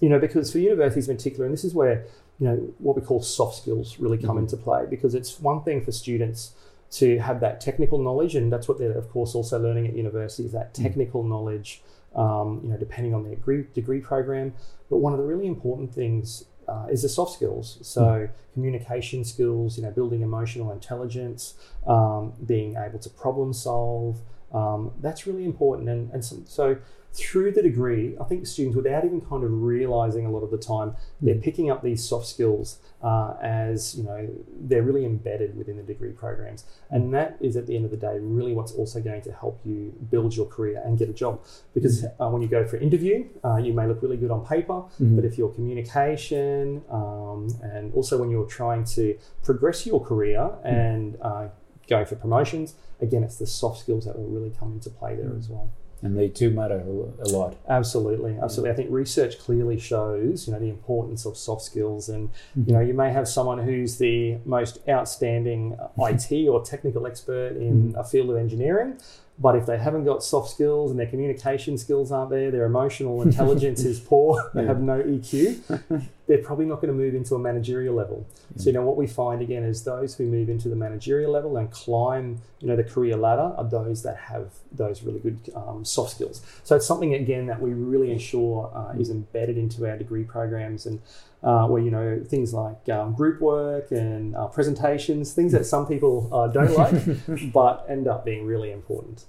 you 0.00 0.08
know, 0.08 0.18
because 0.18 0.50
for 0.50 0.58
universities 0.58 1.08
in 1.08 1.16
particular, 1.16 1.44
and 1.44 1.52
this 1.52 1.64
is 1.64 1.74
where, 1.74 2.04
you 2.38 2.46
know, 2.48 2.56
what 2.78 2.96
we 2.96 3.02
call 3.02 3.20
soft 3.20 3.56
skills 3.58 3.98
really 3.98 4.18
come 4.18 4.36
Mhm. 4.36 4.40
into 4.40 4.56
play, 4.56 4.86
because 4.88 5.14
it's 5.14 5.40
one 5.40 5.62
thing 5.62 5.82
for 5.82 5.92
students 5.92 6.54
to 6.92 7.18
have 7.18 7.40
that 7.40 7.60
technical 7.60 7.98
knowledge, 7.98 8.34
and 8.34 8.50
that's 8.52 8.68
what 8.68 8.78
they're, 8.78 8.92
of 8.92 9.10
course, 9.10 9.34
also 9.34 9.58
learning 9.58 9.86
at 9.86 9.94
university 9.94 10.44
is 10.46 10.52
that 10.52 10.72
Mm. 10.74 10.82
technical 10.82 11.22
knowledge, 11.22 11.82
um, 12.14 12.60
you 12.62 12.70
know, 12.70 12.76
depending 12.76 13.14
on 13.14 13.22
their 13.22 13.34
degree, 13.34 13.66
degree 13.74 14.00
program. 14.00 14.52
But 14.90 14.98
one 14.98 15.12
of 15.12 15.18
the 15.18 15.24
really 15.24 15.46
important 15.46 15.92
things 15.94 16.44
uh, 16.68 16.86
is 16.90 17.02
the 17.02 17.08
soft 17.08 17.34
skills. 17.34 17.78
So 17.82 18.28
communication 18.54 19.24
skills, 19.24 19.76
you 19.76 19.82
know, 19.82 19.90
building 19.90 20.22
emotional 20.22 20.72
intelligence, 20.72 21.54
um, 21.86 22.32
being 22.44 22.76
able 22.76 22.98
to 22.98 23.10
problem 23.10 23.52
solve. 23.52 24.20
Um, 24.52 24.92
that's 25.00 25.26
really 25.26 25.44
important. 25.44 25.88
And, 25.88 26.10
and 26.12 26.24
so, 26.24 26.36
so 26.46 26.76
through 27.14 27.52
the 27.52 27.60
degree, 27.62 28.16
I 28.18 28.24
think 28.24 28.46
students, 28.46 28.74
without 28.74 29.04
even 29.04 29.20
kind 29.20 29.44
of 29.44 29.50
realizing 29.62 30.24
a 30.24 30.30
lot 30.30 30.40
of 30.42 30.50
the 30.50 30.56
time, 30.56 30.96
they're 31.20 31.34
picking 31.34 31.70
up 31.70 31.82
these 31.82 32.02
soft 32.02 32.26
skills 32.26 32.78
uh, 33.02 33.34
as, 33.42 33.94
you 33.96 34.02
know, 34.04 34.28
they're 34.60 34.82
really 34.82 35.04
embedded 35.04 35.54
within 35.56 35.76
the 35.76 35.82
degree 35.82 36.12
programs. 36.12 36.64
And 36.90 37.12
that 37.12 37.36
is 37.40 37.56
at 37.56 37.66
the 37.66 37.76
end 37.76 37.84
of 37.84 37.90
the 37.90 37.98
day 37.98 38.16
really 38.18 38.54
what's 38.54 38.72
also 38.72 39.00
going 39.00 39.20
to 39.22 39.32
help 39.32 39.60
you 39.64 39.92
build 40.10 40.34
your 40.34 40.46
career 40.46 40.80
and 40.84 40.98
get 40.98 41.10
a 41.10 41.12
job. 41.12 41.44
Because 41.74 42.04
uh, 42.04 42.28
when 42.28 42.40
you 42.40 42.48
go 42.48 42.64
for 42.66 42.76
an 42.76 42.82
interview, 42.82 43.26
uh, 43.44 43.56
you 43.56 43.74
may 43.74 43.86
look 43.86 44.00
really 44.02 44.16
good 44.16 44.30
on 44.30 44.46
paper, 44.46 44.82
Mhm. 45.00 45.16
but 45.16 45.24
if 45.26 45.36
your 45.36 45.50
communication 45.52 46.82
um, 46.90 47.48
and 47.62 47.92
also 47.94 48.18
when 48.18 48.30
you're 48.30 48.46
trying 48.46 48.84
to 48.84 49.16
progress 49.42 49.86
your 49.86 50.00
career 50.00 50.50
and 50.64 51.16
uh, 51.20 51.48
going 51.88 52.06
for 52.06 52.16
promotions, 52.16 52.74
again, 53.00 53.22
it's 53.22 53.36
the 53.36 53.46
soft 53.46 53.80
skills 53.80 54.04
that 54.06 54.18
will 54.18 54.28
really 54.28 54.50
come 54.58 54.72
into 54.72 54.88
play 54.90 55.14
there 55.16 55.34
as 55.36 55.48
well. 55.50 55.70
And 56.02 56.18
they 56.18 56.28
do 56.28 56.50
matter 56.50 56.80
a 56.80 57.28
lot. 57.28 57.56
Absolutely, 57.68 58.32
mm. 58.32 58.42
absolutely. 58.42 58.72
I 58.72 58.74
think 58.74 58.90
research 58.90 59.38
clearly 59.38 59.78
shows, 59.78 60.46
you 60.46 60.52
know, 60.52 60.58
the 60.58 60.68
importance 60.68 61.24
of 61.24 61.36
soft 61.36 61.62
skills, 61.62 62.08
and 62.08 62.28
you 62.56 62.62
mm-hmm. 62.62 62.72
know, 62.72 62.80
you 62.80 62.94
may 62.94 63.12
have 63.12 63.28
someone 63.28 63.58
who's 63.58 63.98
the 63.98 64.38
most 64.44 64.78
outstanding 64.88 65.76
mm-hmm. 65.76 66.14
IT 66.14 66.48
or 66.48 66.64
technical 66.64 67.06
expert 67.06 67.56
in 67.56 67.90
mm-hmm. 67.90 67.98
a 67.98 68.04
field 68.04 68.30
of 68.30 68.36
engineering, 68.36 68.98
but 69.38 69.56
if 69.56 69.66
they 69.66 69.78
haven't 69.78 70.04
got 70.04 70.22
soft 70.22 70.50
skills 70.50 70.90
and 70.90 71.00
their 71.00 71.06
communication 71.06 71.78
skills 71.78 72.12
aren't 72.12 72.30
there, 72.30 72.50
their 72.50 72.64
emotional 72.64 73.22
intelligence 73.22 73.80
is 73.84 73.98
poor, 73.98 74.50
they 74.54 74.64
have 74.64 74.80
no 74.80 75.02
EQ, 75.02 76.06
they're 76.32 76.42
probably 76.42 76.64
not 76.64 76.76
going 76.76 76.88
to 76.88 76.94
move 76.94 77.14
into 77.14 77.34
a 77.34 77.38
managerial 77.38 77.94
level. 77.94 78.26
So, 78.56 78.70
you 78.70 78.72
know, 78.72 78.80
what 78.80 78.96
we 78.96 79.06
find 79.06 79.42
again 79.42 79.64
is 79.64 79.84
those 79.84 80.14
who 80.14 80.24
move 80.24 80.48
into 80.48 80.70
the 80.70 80.74
managerial 80.74 81.30
level 81.30 81.58
and 81.58 81.70
climb, 81.70 82.40
you 82.58 82.68
know, 82.68 82.74
the 82.74 82.84
career 82.84 83.16
ladder 83.16 83.52
are 83.58 83.68
those 83.68 84.02
that 84.04 84.16
have 84.16 84.50
those 84.72 85.02
really 85.02 85.20
good 85.20 85.52
um, 85.54 85.84
soft 85.84 86.12
skills. 86.12 86.40
So 86.64 86.74
it's 86.74 86.86
something 86.86 87.12
again 87.12 87.48
that 87.48 87.60
we 87.60 87.74
really 87.74 88.10
ensure 88.10 88.72
uh, 88.74 88.98
is 88.98 89.10
embedded 89.10 89.58
into 89.58 89.86
our 89.86 89.98
degree 89.98 90.24
programs 90.24 90.86
and 90.86 91.02
uh, 91.42 91.66
where 91.66 91.82
you 91.82 91.90
know 91.90 92.24
things 92.26 92.54
like 92.54 92.88
um, 92.88 93.12
group 93.12 93.42
work 93.42 93.90
and 93.90 94.34
uh, 94.34 94.46
presentations, 94.46 95.34
things 95.34 95.52
that 95.52 95.66
some 95.66 95.86
people 95.86 96.30
uh, 96.32 96.46
don't 96.46 96.72
like, 96.72 97.52
but 97.52 97.84
end 97.90 98.08
up 98.08 98.24
being 98.24 98.46
really 98.46 98.70
important. 98.70 99.26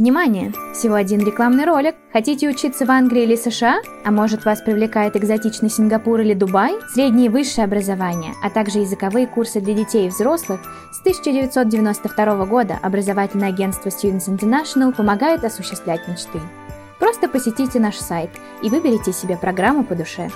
Внимание! 0.00 0.52
Всего 0.72 0.94
один 0.94 1.20
рекламный 1.20 1.64
ролик. 1.64 1.96
Хотите 2.12 2.48
учиться 2.48 2.86
в 2.86 2.90
Англии 2.90 3.24
или 3.24 3.34
США? 3.34 3.80
А 4.04 4.10
может 4.10 4.44
вас 4.44 4.60
привлекает 4.62 5.16
экзотичный 5.16 5.68
Сингапур 5.68 6.20
или 6.20 6.32
Дубай? 6.32 6.76
Среднее 6.94 7.26
и 7.26 7.28
высшее 7.28 7.64
образование, 7.64 8.34
а 8.42 8.50
также 8.50 8.78
языковые 8.78 9.26
курсы 9.26 9.60
для 9.60 9.74
детей 9.74 10.06
и 10.06 10.08
взрослых 10.08 10.60
с 10.92 11.00
1992 11.00 12.46
года 12.46 12.78
образовательное 12.80 13.48
агентство 13.48 13.88
Students 13.88 14.28
International 14.28 14.94
помогает 14.94 15.42
осуществлять 15.44 16.06
мечты. 16.08 16.38
Просто 16.98 17.28
посетите 17.28 17.80
наш 17.80 17.96
сайт 17.96 18.30
и 18.62 18.70
выберите 18.70 19.12
себе 19.12 19.36
программу 19.36 19.84
по 19.84 19.96
душе. 19.96 20.30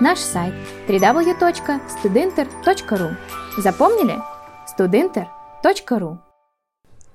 Наш 0.00 0.18
сайт 0.18 0.54
www.studenter.ru 0.88 3.16
Запомнили? 3.58 4.18
studenter.ru 4.66 6.18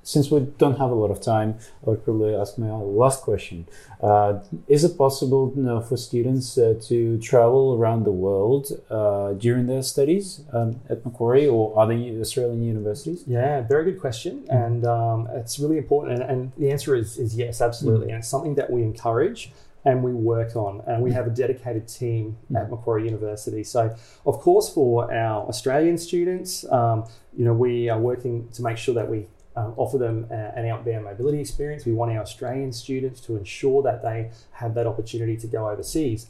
since 0.09 0.31
we 0.31 0.39
don't 0.57 0.79
have 0.79 0.89
a 0.89 0.95
lot 0.95 1.11
of 1.11 1.21
time, 1.21 1.59
I 1.85 1.91
would 1.91 2.03
probably 2.03 2.33
ask 2.33 2.57
my 2.57 2.71
last 2.71 3.21
question. 3.21 3.67
Uh, 4.01 4.39
is 4.67 4.83
it 4.83 4.97
possible 4.97 5.53
you 5.55 5.61
know, 5.61 5.81
for 5.81 5.97
students 5.97 6.57
uh, 6.57 6.73
to 6.85 7.19
travel 7.19 7.75
around 7.75 8.05
the 8.05 8.11
world 8.11 8.71
uh, 8.89 9.33
during 9.33 9.67
their 9.67 9.83
studies 9.83 10.41
um, 10.51 10.81
at 10.89 11.05
Macquarie 11.05 11.47
or 11.47 11.79
other 11.79 11.93
Australian 11.93 12.63
universities? 12.63 13.23
Yeah, 13.27 13.61
very 13.61 13.83
good 13.91 14.01
question. 14.01 14.45
And 14.49 14.83
um, 14.83 15.27
it's 15.31 15.59
really 15.59 15.77
important. 15.77 16.19
And, 16.19 16.31
and, 16.31 16.51
the 16.57 16.71
answer 16.71 16.95
is, 16.95 17.19
is 17.19 17.35
yes, 17.35 17.61
absolutely. 17.61 18.07
Mm. 18.07 18.13
And 18.13 18.17
it's 18.19 18.27
something 18.27 18.55
that 18.55 18.71
we 18.71 18.81
encourage 18.81 19.51
and 19.85 20.03
we 20.03 20.13
work 20.13 20.55
on. 20.55 20.81
And 20.87 21.03
we 21.03 21.11
have 21.11 21.27
a 21.27 21.29
dedicated 21.29 21.87
team 21.87 22.35
at 22.55 22.65
mm. 22.65 22.71
Macquarie 22.71 23.05
University. 23.05 23.63
So, 23.63 23.95
of 24.25 24.39
course, 24.39 24.73
for 24.73 25.13
our 25.13 25.47
Australian 25.47 25.99
students, 25.99 26.65
um, 26.71 27.05
you 27.37 27.45
know, 27.45 27.53
we 27.53 27.89
are 27.89 27.99
working 27.99 28.49
to 28.55 28.63
make 28.63 28.77
sure 28.77 28.95
that 28.95 29.07
we 29.07 29.27
um, 29.59 29.73
offer 29.77 29.97
them 29.97 30.27
a, 30.31 30.57
an 30.57 30.65
outbound 30.67 31.05
mobility 31.05 31.39
experience. 31.39 31.85
We 31.85 31.93
want 31.93 32.11
our 32.11 32.21
Australian 32.21 32.71
students 32.71 33.19
to 33.21 33.35
ensure 33.35 33.83
that 33.83 34.01
they 34.01 34.31
have 34.51 34.73
that 34.75 34.87
opportunity 34.87 35.37
to 35.37 35.47
go 35.47 35.69
overseas. 35.69 36.27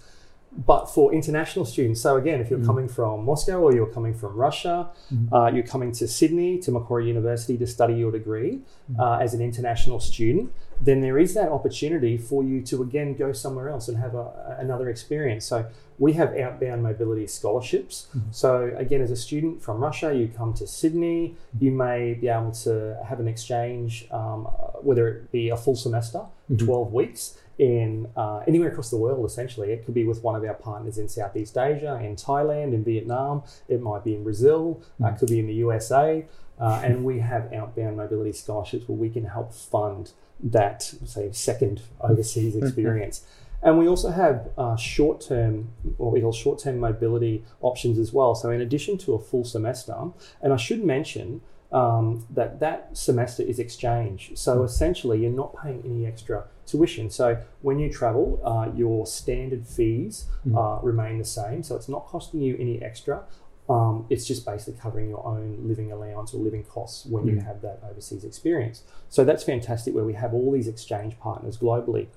But 0.51 0.85
for 0.85 1.13
international 1.13 1.65
students, 1.65 2.01
so 2.01 2.17
again, 2.17 2.41
if 2.41 2.49
you're 2.49 2.59
mm. 2.59 2.65
coming 2.65 2.87
from 2.87 3.23
Moscow 3.23 3.59
or 3.59 3.73
you're 3.73 3.93
coming 3.93 4.15
from 4.15 4.35
Russia, 4.35 4.89
mm. 5.13 5.31
uh, 5.31 5.53
you're 5.53 5.65
coming 5.65 5.91
to 5.93 6.07
Sydney 6.07 6.57
to 6.59 6.71
Macquarie 6.71 7.07
University 7.07 7.55
to 7.59 7.67
study 7.67 7.93
your 7.93 8.11
degree 8.11 8.61
mm. 8.91 8.99
uh, 8.99 9.23
as 9.23 9.35
an 9.35 9.41
international 9.41 9.99
student, 9.99 10.51
then 10.81 11.01
there 11.01 11.17
is 11.17 11.33
that 11.33 11.49
opportunity 11.49 12.17
for 12.17 12.43
you 12.43 12.61
to 12.61 12.81
again 12.81 13.15
go 13.15 13.33
somewhere 13.33 13.69
else 13.69 13.87
and 13.87 13.97
have 13.97 14.15
a, 14.15 14.57
another 14.59 14.89
experience. 14.89 15.45
So 15.45 15.65
we 15.97 16.13
have 16.13 16.37
outbound 16.37 16.83
mobility 16.83 17.27
scholarships. 17.27 18.07
Mm-hmm. 18.15 18.31
So 18.31 18.73
again, 18.77 19.01
as 19.01 19.11
a 19.11 19.15
student 19.15 19.61
from 19.61 19.81
Russia, 19.81 20.13
you 20.15 20.29
come 20.29 20.53
to 20.55 20.65
Sydney, 20.65 21.35
mm-hmm. 21.55 21.65
you 21.65 21.71
may 21.71 22.13
be 22.13 22.29
able 22.29 22.51
to 22.63 22.97
have 23.07 23.19
an 23.19 23.27
exchange, 23.27 24.07
um, 24.11 24.45
whether 24.81 25.07
it 25.07 25.31
be 25.31 25.49
a 25.49 25.57
full 25.57 25.75
semester, 25.75 26.19
mm-hmm. 26.19 26.65
12 26.65 26.93
weeks, 26.93 27.37
in 27.59 28.07
uh, 28.15 28.41
anywhere 28.47 28.69
across 28.69 28.89
the 28.89 28.97
world, 28.97 29.25
essentially. 29.25 29.71
It 29.71 29.85
could 29.85 29.93
be 29.93 30.05
with 30.05 30.23
one 30.23 30.35
of 30.35 30.43
our 30.45 30.53
partners 30.53 30.97
in 30.97 31.09
Southeast 31.09 31.57
Asia, 31.57 31.99
in 32.01 32.15
Thailand, 32.15 32.73
in 32.73 32.85
Vietnam. 32.85 33.43
It 33.67 33.81
might 33.81 34.05
be 34.05 34.15
in 34.15 34.23
Brazil. 34.23 34.81
Uh, 35.03 35.07
it 35.07 35.19
could 35.19 35.29
be 35.29 35.39
in 35.39 35.47
the 35.47 35.53
USA. 35.55 36.25
Uh, 36.59 36.81
and 36.83 37.05
we 37.05 37.19
have 37.19 37.51
outbound 37.53 37.95
mobility 37.97 38.33
scholarships 38.33 38.87
where 38.87 38.97
we 38.97 39.09
can 39.09 39.25
help 39.25 39.53
fund 39.53 40.11
that, 40.41 40.83
say, 40.83 41.31
second 41.31 41.81
overseas 42.01 42.55
experience. 42.55 43.25
And 43.61 43.77
we 43.77 43.87
also 43.87 44.09
have 44.09 44.49
uh, 44.57 44.75
short 44.77 45.21
term, 45.21 45.69
what 45.97 46.13
we 46.13 46.21
call 46.21 46.31
short 46.31 46.59
term 46.59 46.79
mobility 46.79 47.43
options 47.61 47.97
as 47.97 48.13
well. 48.13 48.35
So, 48.35 48.51
in 48.51 48.61
addition 48.61 48.97
to 48.99 49.15
a 49.15 49.19
full 49.19 49.43
semester, 49.43 49.95
and 50.41 50.53
I 50.53 50.55
should 50.55 50.83
mention 50.83 51.41
um, 51.71 52.25
that 52.29 52.59
that 52.61 52.95
semester 52.97 53.43
is 53.43 53.59
exchange. 53.59 54.31
So, 54.35 54.63
essentially, 54.63 55.21
you're 55.21 55.31
not 55.31 55.55
paying 55.61 55.81
any 55.83 56.05
extra 56.05 56.45
tuition. 56.65 57.09
So, 57.09 57.41
when 57.61 57.79
you 57.79 57.91
travel, 57.91 58.39
uh, 58.45 58.71
your 58.75 59.05
standard 59.05 59.67
fees 59.67 60.27
mm. 60.47 60.55
uh, 60.55 60.81
remain 60.81 61.17
the 61.17 61.25
same. 61.25 61.61
So, 61.61 61.75
it's 61.75 61.89
not 61.89 62.05
costing 62.05 62.41
you 62.41 62.55
any 62.57 62.81
extra. 62.81 63.23
Um, 63.69 64.07
it's 64.09 64.25
just 64.25 64.45
basically 64.45 64.79
covering 64.81 65.09
your 65.09 65.25
own 65.25 65.67
living 65.67 65.91
allowance 65.91 66.33
or 66.33 66.37
living 66.37 66.63
costs 66.63 67.05
when 67.05 67.25
mm. 67.25 67.33
you 67.33 67.39
have 67.41 67.61
that 67.61 67.79
overseas 67.89 68.23
experience. 68.23 68.83
So, 69.09 69.23
that's 69.23 69.43
fantastic 69.43 69.93
where 69.93 70.03
we 70.03 70.13
have 70.13 70.33
all 70.33 70.51
these 70.51 70.67
exchange 70.67 71.19
partners 71.19 71.57
globally. 71.57 72.07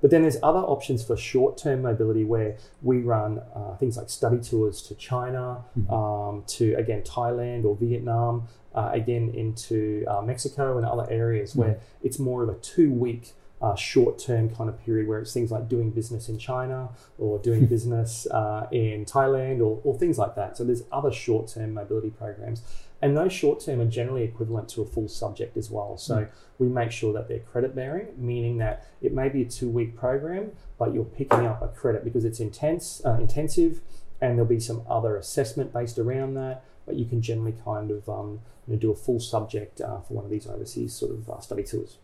But 0.00 0.10
then 0.10 0.22
there's 0.22 0.38
other 0.42 0.60
options 0.60 1.04
for 1.04 1.16
short-term 1.16 1.82
mobility 1.82 2.24
where 2.24 2.56
we 2.82 2.98
run 2.98 3.40
uh, 3.54 3.76
things 3.76 3.96
like 3.96 4.08
study 4.08 4.38
tours 4.38 4.82
to 4.82 4.94
China, 4.94 5.64
mm-hmm. 5.78 5.92
um, 5.92 6.44
to 6.48 6.74
again 6.74 7.02
Thailand 7.02 7.64
or 7.64 7.76
Vietnam, 7.76 8.48
uh, 8.74 8.90
again 8.92 9.30
into 9.34 10.04
uh, 10.08 10.22
Mexico 10.22 10.76
and 10.76 10.86
other 10.86 11.06
areas 11.10 11.50
mm-hmm. 11.50 11.60
where 11.60 11.80
it's 12.02 12.18
more 12.18 12.42
of 12.42 12.48
a 12.48 12.54
two-week 12.54 13.32
uh, 13.60 13.74
short-term 13.74 14.54
kind 14.54 14.70
of 14.70 14.82
period 14.84 15.06
where 15.06 15.18
it's 15.18 15.32
things 15.34 15.50
like 15.50 15.68
doing 15.68 15.90
business 15.90 16.28
in 16.28 16.38
China 16.38 16.88
or 17.18 17.38
doing 17.38 17.66
business 17.66 18.26
uh, 18.30 18.66
in 18.72 19.04
Thailand 19.04 19.60
or, 19.60 19.80
or 19.84 19.98
things 19.98 20.18
like 20.18 20.34
that. 20.34 20.56
So 20.56 20.64
there's 20.64 20.84
other 20.90 21.12
short-term 21.12 21.74
mobility 21.74 22.10
programs. 22.10 22.62
And 23.02 23.16
those 23.16 23.32
short 23.32 23.60
term 23.60 23.80
are 23.80 23.86
generally 23.86 24.24
equivalent 24.24 24.68
to 24.70 24.82
a 24.82 24.86
full 24.86 25.08
subject 25.08 25.56
as 25.56 25.70
well. 25.70 25.96
So 25.96 26.16
mm. 26.16 26.28
we 26.58 26.68
make 26.68 26.90
sure 26.90 27.12
that 27.14 27.28
they're 27.28 27.40
credit 27.40 27.74
bearing, 27.74 28.08
meaning 28.16 28.58
that 28.58 28.86
it 29.00 29.14
may 29.14 29.28
be 29.28 29.42
a 29.42 29.46
two 29.46 29.70
week 29.70 29.96
program, 29.96 30.52
but 30.78 30.92
you're 30.92 31.04
picking 31.04 31.46
up 31.46 31.62
a 31.62 31.68
credit 31.68 32.04
because 32.04 32.24
it's 32.24 32.40
intense, 32.40 33.00
uh, 33.04 33.14
intensive, 33.14 33.80
and 34.20 34.36
there'll 34.36 34.48
be 34.48 34.60
some 34.60 34.82
other 34.88 35.16
assessment 35.16 35.72
based 35.72 35.98
around 35.98 36.34
that. 36.34 36.64
But 36.84 36.96
you 36.96 37.06
can 37.06 37.22
generally 37.22 37.54
kind 37.64 37.90
of 37.90 38.08
um, 38.08 38.40
you 38.66 38.74
know, 38.74 38.78
do 38.78 38.90
a 38.90 38.94
full 38.94 39.20
subject 39.20 39.80
uh, 39.80 40.00
for 40.00 40.14
one 40.14 40.24
of 40.24 40.30
these 40.30 40.46
overseas 40.46 40.92
sort 40.92 41.12
of 41.12 41.30
uh, 41.30 41.40
study 41.40 41.62
tours. 41.62 41.96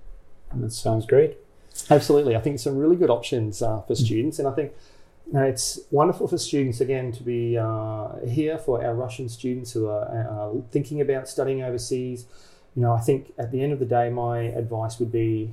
That 0.55 0.73
sounds 0.73 1.05
great. 1.05 1.37
Absolutely, 1.91 2.37
I 2.37 2.41
think 2.41 2.59
some 2.59 2.77
really 2.77 2.97
good 2.97 3.11
options 3.11 3.63
uh, 3.63 3.83
for 3.83 3.95
mm. 3.95 4.05
students, 4.05 4.39
and 4.39 4.49
I 4.49 4.53
think 4.53 4.73
now, 5.33 5.43
it's 5.43 5.81
wonderful 5.91 6.29
for 6.29 6.39
students 6.39 6.81
again 6.81 7.11
to 7.13 7.23
be 7.23 7.59
uh, 7.59 8.09
here 8.27 8.59
for 8.59 8.85
our 8.85 8.95
Russian 8.95 9.29
students 9.29 9.73
who 9.73 9.89
are 9.89 10.07
uh, 10.31 10.61
thinking 10.71 11.01
about 11.01 11.29
studying 11.29 11.63
overseas. 11.63 12.27
You 12.77 12.83
know, 12.83 12.93
I 12.93 13.01
think 13.01 13.33
at 13.37 13.51
the 13.51 13.61
end 13.61 13.73
of 13.73 13.81
the 13.81 13.87
day, 13.87 14.09
my 14.09 14.41
advice 14.41 15.01
would 15.01 15.11
be 15.11 15.53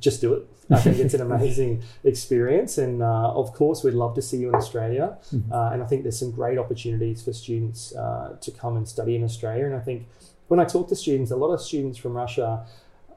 just 0.00 0.20
do 0.20 0.34
it. 0.34 0.48
I 0.70 0.80
think 0.80 0.98
it's 0.98 1.14
an 1.14 1.20
amazing 1.32 1.84
experience, 2.02 2.76
and 2.78 3.02
uh, 3.02 3.30
of 3.30 3.52
course, 3.52 3.84
we'd 3.84 3.94
love 3.94 4.14
to 4.16 4.22
see 4.22 4.38
you 4.38 4.48
in 4.48 4.56
Australia. 4.56 5.16
Mm-hmm. 5.32 5.52
Uh, 5.52 5.70
and 5.70 5.82
I 5.82 5.86
think 5.86 6.02
there's 6.02 6.18
some 6.18 6.32
great 6.32 6.58
opportunities 6.58 7.22
for 7.22 7.32
students 7.32 7.94
uh, 7.94 8.36
to 8.40 8.50
come 8.50 8.76
and 8.76 8.88
study 8.88 9.14
in 9.14 9.22
Australia. 9.22 9.66
And 9.66 9.76
I 9.76 9.80
think 9.80 10.08
when 10.48 10.58
I 10.58 10.64
talk 10.64 10.88
to 10.88 10.96
students, 10.96 11.30
a 11.30 11.36
lot 11.36 11.52
of 11.52 11.60
students 11.60 11.98
from 11.98 12.14
Russia 12.14 12.66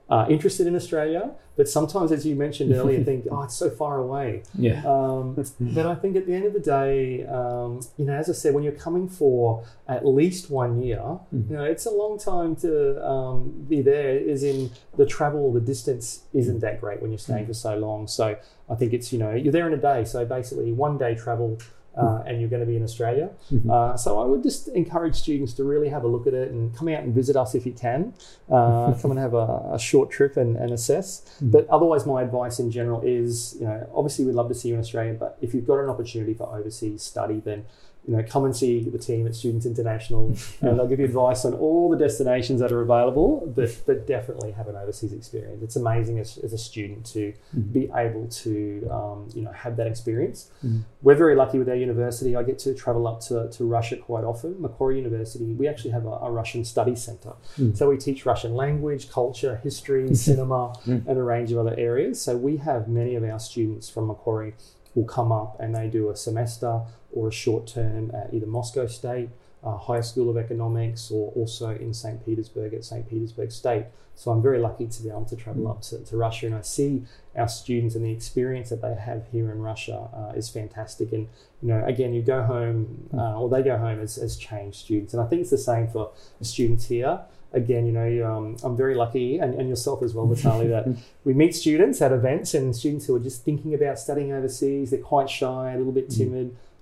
uh, 0.10 0.26
interested 0.30 0.68
in 0.68 0.76
Australia, 0.76 1.32
but 1.58 1.68
sometimes, 1.68 2.12
as 2.12 2.26
you 2.26 2.36
mentioned 2.36 2.72
earlier, 2.72 3.04
think, 3.10 3.28
oh, 3.32 3.42
it's 3.42 3.56
so 3.56 3.70
far 3.70 3.98
away. 3.98 4.44
Yeah. 4.58 4.84
Um, 4.86 5.34
but 5.60 5.86
I 5.86 5.96
think 5.96 6.16
at 6.16 6.28
the 6.28 6.34
end 6.34 6.46
of 6.46 6.54
the 6.54 6.60
day, 6.60 7.26
um, 7.26 7.82
you 7.98 8.06
know, 8.06 8.14
as 8.14 8.30
I 8.30 8.34
said, 8.34 8.54
when 8.54 8.64
you're 8.64 8.74
coming 8.74 9.10
for 9.10 9.66
at 9.88 10.06
least 10.06 10.50
one 10.50 10.82
year, 10.82 11.00
mm-hmm. 11.00 11.52
you 11.52 11.58
know, 11.58 11.64
it's 11.64 11.86
a 11.86 11.92
long 11.92 12.20
time 12.20 12.56
to 12.58 13.06
um, 13.06 13.66
be 13.68 13.82
there. 13.82 14.18
Is 14.18 14.44
in 14.44 14.72
the 14.96 15.06
travel, 15.06 15.52
the 15.52 15.60
distance 15.60 16.24
isn't 16.34 16.60
that 16.60 16.80
great 16.80 17.02
when 17.02 17.12
you're 17.12 17.18
staying 17.18 17.44
mm-hmm. 17.44 17.48
for 17.48 17.56
so 17.56 17.78
long. 17.78 18.08
So 18.08 18.38
I 18.70 18.76
think 18.76 18.94
it's 18.94 19.12
you 19.12 19.20
know 19.20 19.34
you're 19.34 19.52
there 19.52 19.68
in 19.68 19.74
a 19.74 19.82
day. 19.82 20.06
So 20.06 20.26
basically, 20.26 20.72
one 20.72 20.98
day 20.98 21.16
travel 21.16 21.58
uh, 21.98 22.24
and 22.26 22.40
you're 22.40 22.50
going 22.50 22.60
to 22.60 22.66
be 22.66 22.76
in 22.76 22.84
Australia. 22.84 23.30
Mm-hmm. 23.52 23.70
Uh, 23.70 23.98
so 23.98 24.20
I 24.22 24.26
would 24.26 24.44
just 24.44 24.68
encourage 24.70 25.16
students 25.16 25.54
to 25.54 25.64
really 25.64 25.90
have 25.90 26.04
a 26.04 26.08
look 26.08 26.28
at 26.28 26.34
it 26.34 26.52
and 26.52 26.76
come 26.76 26.88
out 26.90 27.04
and 27.04 27.14
visit 27.14 27.36
us 27.36 27.56
if 27.56 27.66
you 27.66 27.74
can. 27.74 28.14
Uh, 28.50 28.94
come 29.02 29.12
and 29.12 29.20
have 29.20 29.34
a, 29.34 29.72
a 29.74 29.80
short 29.80 30.12
trip 30.12 30.38
and, 30.38 30.56
and 30.56 30.72
assess. 30.72 31.22
Mm-hmm. 31.22 31.52
But 31.52 31.68
otherwise, 31.70 32.06
my 32.06 32.22
advice 32.22 32.60
in 32.60 32.72
general 32.72 33.02
is, 33.02 33.58
you 33.60 33.66
know, 33.66 33.90
obviously 33.94 34.26
we'd 34.26 34.36
love 34.36 34.50
to 34.50 34.56
see 34.56 34.70
you 34.70 34.76
in 34.76 34.80
Australia, 34.80 35.14
but 35.14 35.38
if 35.42 35.54
you've 35.54 35.68
got 35.68 35.80
an 35.80 35.90
opportunity 35.90 36.34
for 36.34 36.56
overseas 36.56 37.04
study, 37.04 37.40
then 37.40 37.66
you 38.08 38.16
know, 38.16 38.24
come 38.24 38.46
and 38.46 38.56
see 38.56 38.80
the 38.90 38.98
team 38.98 39.28
at 39.28 39.36
Students 39.36 39.66
International, 39.66 40.28
and 40.28 40.38
they'll 40.80 40.88
give 40.88 41.00
you 41.00 41.06
advice 41.06 41.44
on 41.44 41.54
all 41.54 41.90
the 41.90 41.98
destinations 41.98 42.62
that 42.62 42.72
are 42.72 42.82
available. 42.82 43.52
But 43.54 43.82
but 43.86 44.08
definitely 44.08 44.52
have 44.54 44.68
an 44.70 44.78
overseas 44.78 45.12
experience. 45.12 45.62
It's 45.62 45.76
amazing 45.76 46.20
as, 46.20 46.38
as 46.38 46.54
a 46.54 46.58
student 46.58 47.06
to 47.08 47.34
mm-hmm. 47.56 47.62
be 47.74 47.92
able 47.94 48.28
to 48.28 48.88
um, 48.90 49.30
you 49.36 49.42
know 49.42 49.52
have 49.52 49.76
that 49.78 49.88
experience. 49.88 50.50
Mm-hmm. 50.66 50.80
We're 51.02 51.16
very 51.16 51.36
lucky 51.36 51.60
with 51.60 51.68
our 51.68 51.76
university. 51.76 52.36
I 52.36 52.44
get 52.44 52.60
to 52.60 52.74
travel 52.74 53.08
up 53.08 53.20
to, 53.22 53.50
to 53.50 53.66
Russia 53.66 53.98
quite 53.98 54.24
often. 54.24 54.62
Macquarie 54.62 54.98
University, 54.98 55.54
we 55.54 55.68
actually 55.68 55.92
have 55.92 56.06
a, 56.06 56.12
a 56.22 56.32
Russian 56.32 56.64
study 56.64 56.96
center, 56.96 57.34
mm-hmm. 57.60 57.74
so 57.74 57.90
we 57.90 57.98
teach 57.98 58.26
Russian 58.26 58.56
language, 58.56 59.10
culture, 59.12 59.60
history, 59.64 60.16
cinema, 60.16 60.74
mm. 60.86 61.06
and 61.06 61.18
a 61.18 61.24
range 61.24 61.52
of 61.52 61.58
other 61.58 61.76
areas. 61.78 62.22
So 62.22 62.38
we 62.38 62.58
have 62.58 62.88
many 62.88 63.16
of 63.16 63.24
our 63.24 63.40
students 63.40 63.90
from 63.90 64.08
Macquarie 64.08 64.54
will 64.98 65.06
come 65.06 65.32
up 65.32 65.60
and 65.60 65.76
they 65.76 65.88
do 65.88 66.10
a 66.10 66.16
semester 66.16 66.82
or 67.18 67.28
a 67.28 67.32
short 67.32 67.68
term 67.68 68.12
at 68.14 68.34
either 68.34 68.46
Moscow 68.46 68.88
State, 68.88 69.30
uh, 69.64 69.76
Higher 69.78 70.04
School 70.04 70.30
of 70.30 70.38
Economics, 70.38 71.10
or 71.12 71.32
also 71.34 71.70
in 71.72 71.94
St. 71.94 72.24
Petersburg 72.26 72.74
at 72.74 72.86
St. 72.86 73.10
Petersburg 73.10 73.52
State. 73.52 73.86
So 74.16 74.32
I'm 74.32 74.42
very 74.42 74.58
lucky 74.58 74.88
to 74.88 75.04
be 75.04 75.10
able 75.10 75.26
to 75.26 75.36
travel 75.36 75.66
mm. 75.66 75.72
up 75.72 75.82
to, 75.84 76.04
to, 76.04 76.18
Russia 76.18 76.48
and 76.48 76.56
I 76.56 76.62
see 76.62 77.04
our 77.36 77.48
students 77.48 77.94
and 77.94 78.04
the 78.04 78.12
experience 78.12 78.70
that 78.70 78.82
they 78.82 78.96
have 78.96 79.28
here 79.32 79.52
in 79.52 79.60
Russia 79.62 80.10
uh, 80.12 80.34
is 80.36 80.50
fantastic. 80.50 81.12
And, 81.12 81.28
you 81.62 81.68
know, 81.70 81.86
again, 81.86 82.16
you 82.16 82.24
go 82.24 82.42
home, 82.42 83.10
mm. 83.14 83.20
uh, 83.20 83.40
or 83.40 83.48
they 83.48 83.62
go 83.62 83.78
home 83.78 84.00
as, 84.00 84.18
as 84.18 84.36
changed 84.36 84.80
students. 84.80 85.14
And 85.14 85.22
I 85.22 85.28
think 85.28 85.42
it's 85.42 85.52
the 85.52 85.58
same 85.60 85.88
for 85.88 86.12
students 86.42 86.88
here 86.88 87.22
again, 87.54 87.86
you 87.86 87.92
know, 87.92 88.32
um, 88.32 88.58
I'm 88.64 88.76
very 88.76 88.96
lucky, 88.96 89.40
and, 89.40 89.54
and 89.56 89.70
yourself 89.70 90.04
as 90.04 90.14
well, 90.14 90.28
Vitaly, 90.28 90.70
that 90.70 90.88
we 91.24 91.34
meet 91.34 91.56
students 91.56 92.02
at 92.02 92.12
events 92.12 92.54
and 92.54 92.76
students 92.76 93.06
who 93.06 93.16
are 93.16 93.20
just 93.20 93.44
thinking 93.44 93.74
about 93.74 94.00
studying 94.00 94.32
overseas. 94.32 94.92
They're 94.92 95.00
quite 95.00 95.30
shy, 95.30 95.74
a 95.74 95.78
little 95.78 95.94
bit 95.94 96.10
mm. 96.10 96.18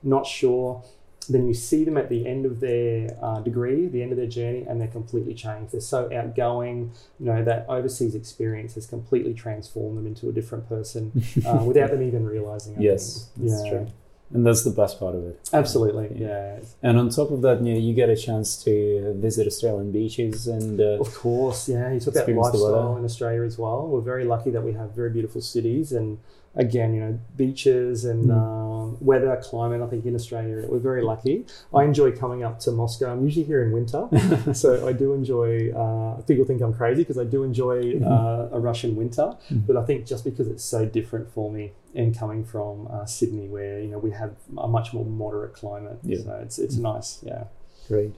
Not 0.04 0.26
sure. 0.26 0.84
Then 1.28 1.48
you 1.48 1.56
see 1.56 1.84
them 1.84 1.98
at 1.98 2.10
the 2.10 2.28
end 2.28 2.46
of 2.46 2.60
their 2.60 3.18
uh, 3.20 3.40
degree, 3.40 3.88
the 3.88 4.04
end 4.04 4.12
of 4.12 4.18
their 4.18 4.28
journey, 4.28 4.64
and 4.68 4.80
they're 4.80 4.88
completely 4.88 5.34
changed. 5.34 5.72
They're 5.72 5.82
so 5.82 6.08
outgoing. 6.14 6.92
You 7.20 7.26
know 7.26 7.44
that 7.44 7.66
overseas 7.68 8.14
experience 8.14 8.76
has 8.76 8.86
completely 8.86 9.34
transformed 9.34 9.98
them 9.98 10.06
into 10.06 10.30
a 10.30 10.32
different 10.32 10.70
person 10.70 11.24
uh, 11.46 11.64
without 11.64 11.90
them 11.90 12.04
even 12.04 12.26
realizing. 12.26 12.78
I 12.78 12.82
yes, 12.82 13.32
that's 13.38 13.64
yeah. 13.64 13.70
true. 13.70 13.88
And 14.36 14.46
that's 14.46 14.64
the 14.66 14.76
best 14.82 15.00
part 15.00 15.16
of 15.16 15.24
it. 15.30 15.36
Absolutely, 15.54 16.08
yeah. 16.26 16.60
And 16.84 17.00
on 17.00 17.10
top 17.10 17.32
of 17.32 17.42
that, 17.46 17.58
you, 17.66 17.74
you 17.76 17.94
get 18.02 18.10
a 18.10 18.18
chance 18.28 18.48
to 18.66 19.14
visit 19.28 19.48
Australian 19.48 19.92
beaches 19.94 20.48
and. 20.48 20.80
Uh, 20.82 21.00
of 21.06 21.14
course, 21.16 21.70
yeah. 21.70 21.92
You 21.94 22.00
talk 22.02 22.16
about 22.16 22.36
lifestyle 22.36 22.98
in 22.98 23.06
Australia 23.06 23.44
as 23.44 23.58
well. 23.58 23.88
We're 23.88 24.02
very 24.14 24.26
lucky 24.26 24.50
that 24.56 24.64
we 24.70 24.74
have 24.74 24.90
very 25.02 25.10
beautiful 25.18 25.40
cities 25.42 25.94
and 25.94 26.18
again, 26.66 26.94
you 26.96 27.02
know, 27.04 27.20
beaches 27.36 28.06
and 28.06 28.22
Mm. 28.30 28.38
um, 28.42 28.98
weather, 29.02 29.34
climate. 29.50 29.82
I 29.82 29.88
think 29.88 30.06
in 30.06 30.16
Australia 30.16 30.66
we're 30.72 30.80
very 30.92 31.04
lucky. 31.12 31.46
I 31.74 31.84
enjoy 31.84 32.10
coming 32.24 32.42
up 32.48 32.60
to 32.66 32.72
Moscow. 32.72 33.08
I'm 33.14 33.24
usually 33.30 33.46
here 33.52 33.62
in 33.66 33.72
winter, 33.80 34.04
so 34.54 34.88
I 34.88 34.94
do 34.94 35.08
enjoy. 35.14 35.72
Uh, 35.84 36.22
people 36.30 36.46
think 36.46 36.62
I'm 36.62 36.74
crazy 36.82 37.02
because 37.04 37.18
I 37.18 37.28
do 37.36 37.44
enjoy 37.44 37.78
uh, 38.14 38.50
a 38.58 38.60
Russian 38.70 38.92
winter, 39.02 39.28
Mhm. 39.52 39.68
but 39.68 39.76
I 39.82 39.84
think 39.88 40.06
just 40.14 40.24
because 40.30 40.48
it's 40.54 40.64
so 40.76 40.86
different 40.86 41.26
for 41.36 41.52
me 41.58 41.66
and 41.95 42.17
coming 42.17 42.45
from 42.45 42.87
uh, 42.89 43.05
Sydney, 43.07 43.49
where 43.49 43.81
you 43.81 43.89
know 43.91 43.99
we 43.99 44.11
have 44.13 44.33
a 44.59 44.69
much 44.69 44.93
more 44.93 45.05
moderate 45.05 45.55
climate, 45.55 45.99
Yeah. 46.03 46.19
so 46.25 46.41
it's 46.43 46.59
it's 46.59 46.77
nice. 46.77 47.19
Yeah. 47.23 47.45
Great. 47.89 48.15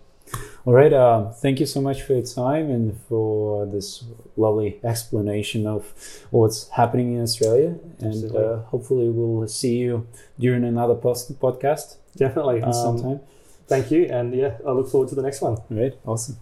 All 0.64 0.72
right. 0.74 0.92
Um, 0.92 1.32
thank 1.42 1.58
you 1.58 1.66
so 1.66 1.80
much 1.80 2.02
for 2.02 2.12
your 2.14 2.22
time 2.22 2.70
and 2.70 2.94
for 3.08 3.66
this 3.66 4.04
lovely 4.36 4.78
explanation 4.84 5.66
of 5.66 5.82
what's 6.30 6.68
happening 6.68 7.14
in 7.16 7.22
Australia. 7.22 7.74
And 7.98 8.12
Absolutely. 8.14 8.44
uh, 8.44 8.56
hopefully, 8.70 9.08
we'll 9.10 9.48
see 9.48 9.76
you 9.78 10.06
during 10.38 10.64
another 10.64 10.94
post- 10.94 11.38
podcast 11.40 11.96
Definitely. 12.16 12.62
Um, 12.62 12.72
sometime. 12.72 13.20
thank 13.66 13.90
you, 13.90 14.04
and 14.10 14.32
yeah, 14.34 14.58
I 14.66 14.70
look 14.72 14.88
forward 14.90 15.08
to 15.10 15.14
the 15.16 15.22
next 15.22 15.40
one. 15.42 15.56
All 15.56 15.76
right. 15.82 15.94
Awesome. 16.06 16.36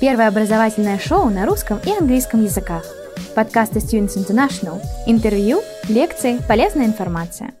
Первое 0.00 0.28
образовательное 0.28 0.98
шоу 0.98 1.28
на 1.30 1.44
русском 1.46 1.78
и 1.84 1.90
английском 1.90 2.42
языках. 2.42 2.84
Подкасты 3.34 3.78
Students 3.80 4.16
International. 4.16 4.80
Интервью, 5.06 5.60
лекции, 5.89 6.39
полезная 6.47 6.85
информация. 6.85 7.53